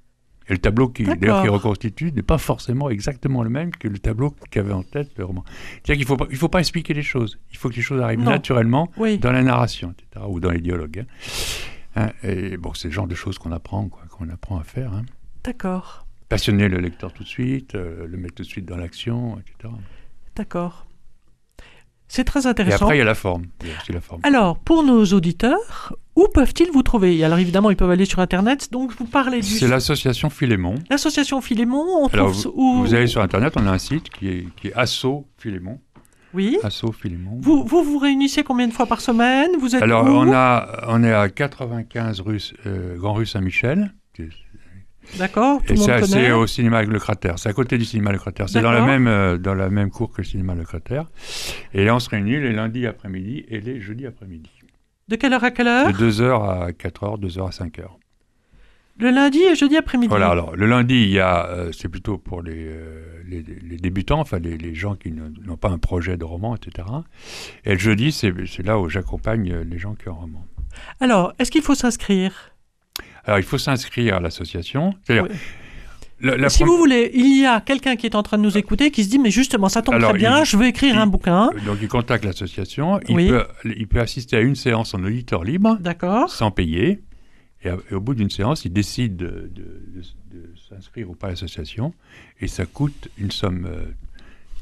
[0.49, 1.53] Et le tableau qui, d'ailleurs, qui D'accord.
[1.55, 5.45] reconstitue n'est pas forcément exactement le même que le tableau qu'avait en tête le roman.
[5.47, 7.38] C'est-à-dire qu'il ne faut, pas- il faut pas expliquer les choses.
[7.53, 8.30] Il faut que les choses arrivent Non.
[8.32, 9.18] naturellement Oui.
[9.18, 11.05] dans la narration, etc., ou dans les dialogues.
[11.07, 11.07] hein.
[11.97, 14.93] Hein, et bon, c'est le genre de choses qu'on apprend, quoi, qu'on apprend à faire.
[14.93, 15.05] hein.
[15.45, 16.07] D'accord.
[16.28, 19.72] Passionner le lecteur tout de suite, euh, le mettre tout de suite dans l'action, etc.
[20.36, 20.86] D'accord.
[22.13, 22.87] C'est très Et intéressant.
[22.87, 23.45] après, il y a la forme.
[23.63, 24.01] A la.
[24.39, 27.23] Alors, pour nos auditeurs, où peuvent-ils vous trouver?
[27.23, 28.73] Alors évidemment, ils peuvent aller sur Internet.
[28.73, 30.75] Donc, vous parlez du C'est l'association Philémon.
[30.91, 31.85] l'association Philémon.
[32.03, 34.47] On Alors, trouve vous, où vous allez sur Internet, on a un site qui est,
[34.57, 35.79] qui est Asso Philémon.
[36.35, 36.59] Oui.
[36.65, 37.39] Asso Philémon.
[37.41, 39.51] Vous, vous vous réunissez combien de fois par semaine?
[39.61, 40.09] Vous êtes Alors, où?
[40.09, 43.93] on, a, on est à 95 rue, euh, Grand Rue Saint-Michel.
[45.19, 47.39] D'accord, Et c'est au cinéma Le Cratère.
[47.39, 48.49] C'est à côté du cinéma Le Cratère.
[48.49, 51.07] C'est dans la, même, euh, dans la même cour que le cinéma Le Cratère.
[51.75, 54.51] Et là, on se réunit les lundis après-midi et les jeudis après-midi.
[55.09, 57.83] De quelle heure à quelle De heure 2h à 4h, 2h à 5h.
[58.99, 60.09] Le lundi et jeudi après-midi?
[60.11, 63.77] Voilà, alors le lundi, il y a, euh, c'est plutôt pour les, euh, les, les
[63.79, 66.87] débutants, enfin les, les gens qui n'ont pas un projet de roman, etc.
[67.65, 68.33] Et le jeudi, c'est
[68.63, 70.47] là où j'accompagne les gens qui ont un roman.
[71.01, 72.50] Alors, est-ce qu'il faut s'inscrire?
[73.25, 74.95] Alors il faut s'inscrire à l'association.
[75.05, 75.37] C'est-à-dire, Oui.
[76.21, 78.57] la- la Si vous voulez, il y a quelqu'un qui est en train de nous
[78.59, 80.95] écouter qui se dit mais justement ça tombe Alors, très bien, il- je veux écrire
[80.95, 81.51] il- un bouquin.
[81.66, 85.79] donc il contacte l'association, il, peut, il peut assister à une séance en auditeur libre,
[86.29, 87.03] sans payer.
[87.62, 90.03] Et, à- et au bout d'une séance, il décide de, de- de-
[90.39, 91.93] de s'inscrire ou pas à l'association.
[92.41, 93.83] Et ça coûte une somme, euh,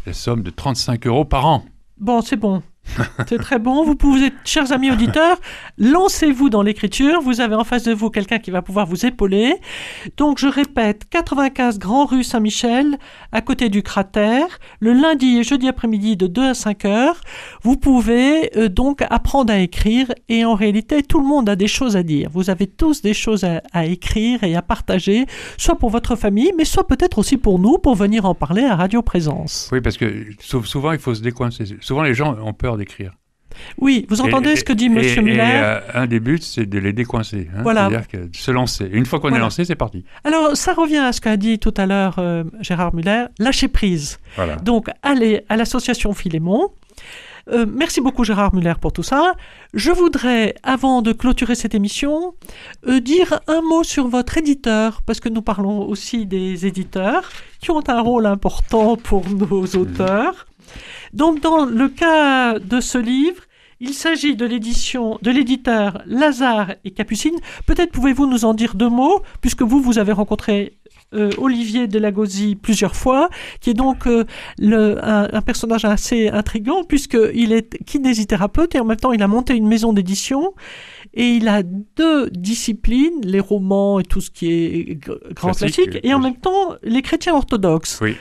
[0.05, 1.65] la somme de 35 euros par an.
[2.01, 2.61] Bon, c'est bon.
[3.29, 3.85] C'est très bon.
[3.85, 5.39] Vous pouvez, chers amis auditeurs,
[5.79, 7.21] lancez-vous dans l'écriture.
[7.21, 9.55] Vous avez en face de vous quelqu'un qui va pouvoir vous épauler.
[10.17, 12.99] Donc, je répète, 95 Grand Rue Saint-Michel,
[13.33, 14.47] à côté du cratère,
[14.81, 17.21] le lundi et jeudi après-midi de 2 à 5 heures.
[17.63, 21.69] Vous pouvez euh, donc apprendre à écrire et en réalité, tout le monde a des
[21.69, 22.31] choses à dire.
[22.33, 25.27] Vous avez tous des choses à, à écrire et à partager,
[25.59, 28.77] soit pour votre famille, mais soit peut-être aussi pour nous, pour venir en parler à
[28.77, 29.69] Radio Présence.
[29.73, 31.65] Oui, parce que sou- souvent, il faut se décoincer.
[31.81, 33.13] Souvent, les gens ont peur d'écrire.
[33.79, 35.41] Oui, vous entendez Et- ce que dit et- et, Muller?
[35.41, 37.49] euh, Un des buts, c'est de les décoincer.
[37.55, 37.61] hein.
[37.63, 37.89] Voilà.
[37.89, 38.89] C'est-à-dire que de se lancer.
[38.93, 39.43] Une fois qu'on Voilà.
[39.43, 40.05] est lancé, c'est parti.
[40.23, 44.19] Alors, ça revient à ce qu'a dit tout à l'heure euh, Gérard Muller, lâcher prise.
[44.37, 44.57] Voilà.
[44.57, 46.69] Donc, allez à l'association Philémon.
[47.51, 49.33] Euh, merci beaucoup Gérard Muller pour tout ça.
[49.73, 52.35] Je voudrais, avant de clôturer cette émission,
[52.87, 57.71] euh, dire un mot sur votre éditeur, parce que nous parlons aussi des éditeurs qui
[57.71, 60.47] ont un rôle important pour nos auteurs.
[61.13, 63.43] Donc, dans le cas de ce livre,
[63.81, 67.37] il s'agit de l'édition de l'éditeur Lazare et Capucine.
[67.67, 70.79] Peut-être pouvez-vous nous en dire deux mots, puisque vous, vous avez rencontré
[71.15, 74.25] euh, Olivier Delagosi plusieurs fois, qui est donc euh,
[74.59, 79.29] le, un, un personnage assez intrigant, puisqu'il est kinésithérapeute et en même temps il a
[79.29, 80.55] monté une maison d'édition.
[81.15, 84.99] Et il a deux disciplines, les romans et tout ce qui est
[85.33, 88.01] grand Classique, classique, et en même temps les chrétiens orthodoxes.
[88.03, 88.17] Oui.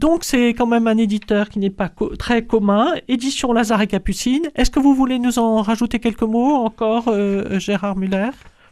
[0.00, 2.86] Donc c'est quand même un éditeur qui n'est pas co- très commun.
[3.06, 4.44] Édition Lazare et Capucine.
[4.56, 8.30] Est-ce que vous voulez nous en rajouter quelques mots encore, euh, Gérard Muller?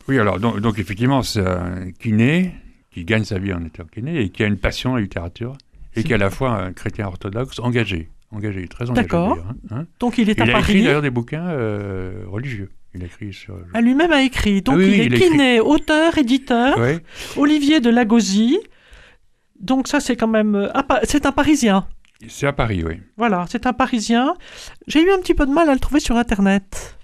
[0.08, 2.54] Oui, alors, donc, donc, effectivement, c'est un kiné
[2.90, 5.52] qui gagne sa vie en étant kiné et qui a une passion à la littérature
[5.94, 8.08] et qui est à la fois un chrétien orthodoxe engagé.
[8.32, 9.02] Engagé, très engagé.
[9.06, 9.36] D'accord.
[9.38, 9.84] hein, hein.
[10.00, 10.82] Donc il est Il à a écrit Paris.
[10.84, 12.70] d'ailleurs des bouquins euh, religieux.
[12.94, 13.54] Il a écrit sur.
[13.74, 14.62] Ah, lui-même a écrit.
[14.62, 15.28] Donc Ah oui, il oui, est il écrit.
[15.30, 16.78] kiné, auteur, éditeur.
[16.78, 17.00] Ouais.
[17.36, 18.58] Olivier de Lagosi.
[19.60, 20.54] Donc ça c'est quand même...
[20.54, 21.86] euh, ah, c'est un Parisien.
[22.28, 22.94] C'est à Paris, oui.
[23.16, 24.34] Voilà, c'est un Parisien.
[24.88, 26.96] J'ai eu un petit peu de mal à le trouver sur Internet.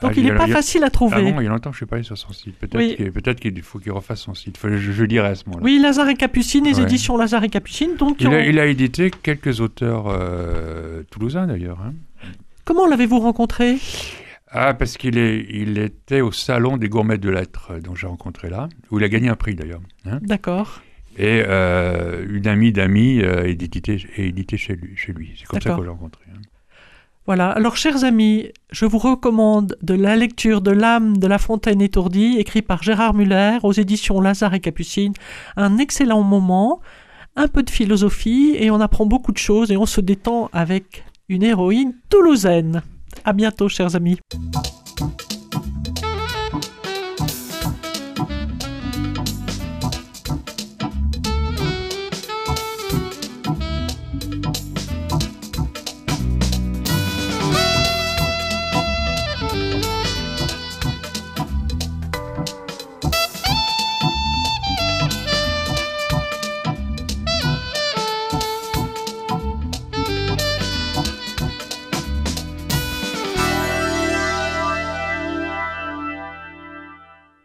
[0.00, 1.20] Donc Ah, il il n'est pas a- facile à Ah trouver.
[1.32, 2.56] bon, il y a longtemps que je suis pas allé sur son site.
[2.56, 3.34] Peut-être Oui.
[3.52, 4.56] qu'il faut qu'il refasse son site.
[4.62, 5.64] Je, je dirai à ce moment-là.
[5.64, 6.82] Oui, Lazare et Capucine, les Ouais.
[6.84, 7.96] éditions Lazare et Capucine.
[7.96, 11.80] Donc, Il, a, il a édité quelques auteurs euh, toulousains d'ailleurs.
[11.82, 11.92] hein.
[12.64, 13.76] comment l'avez-vous rencontré?
[14.50, 18.48] Ah, parce qu'il il était au salon des gourmets de lettres, euh, dont j'ai rencontré
[18.48, 19.80] là, où il a gagné un prix d'ailleurs.
[20.06, 20.20] hein.
[20.22, 20.80] D'accord.
[21.18, 24.96] Et euh, une amie d'amis euh, est édité, est édité chez lui.
[24.96, 25.32] Chez lui.
[25.36, 26.24] C'est comme ça que j'ai rencontré.
[26.32, 26.40] hein.
[27.26, 27.50] Voilà.
[27.50, 32.36] Alors, chers amis, je vous recommande de la lecture de L'âme de la fontaine étourdie,
[32.38, 35.12] écrit par Gérard Muller aux éditions Lazare et Capucine.
[35.56, 36.80] Un excellent moment,
[37.36, 41.04] un peu de philosophie, et on apprend beaucoup de choses et on se détend avec
[41.28, 42.82] une héroïne toulousaine.
[43.24, 44.18] À bientôt, chers amis.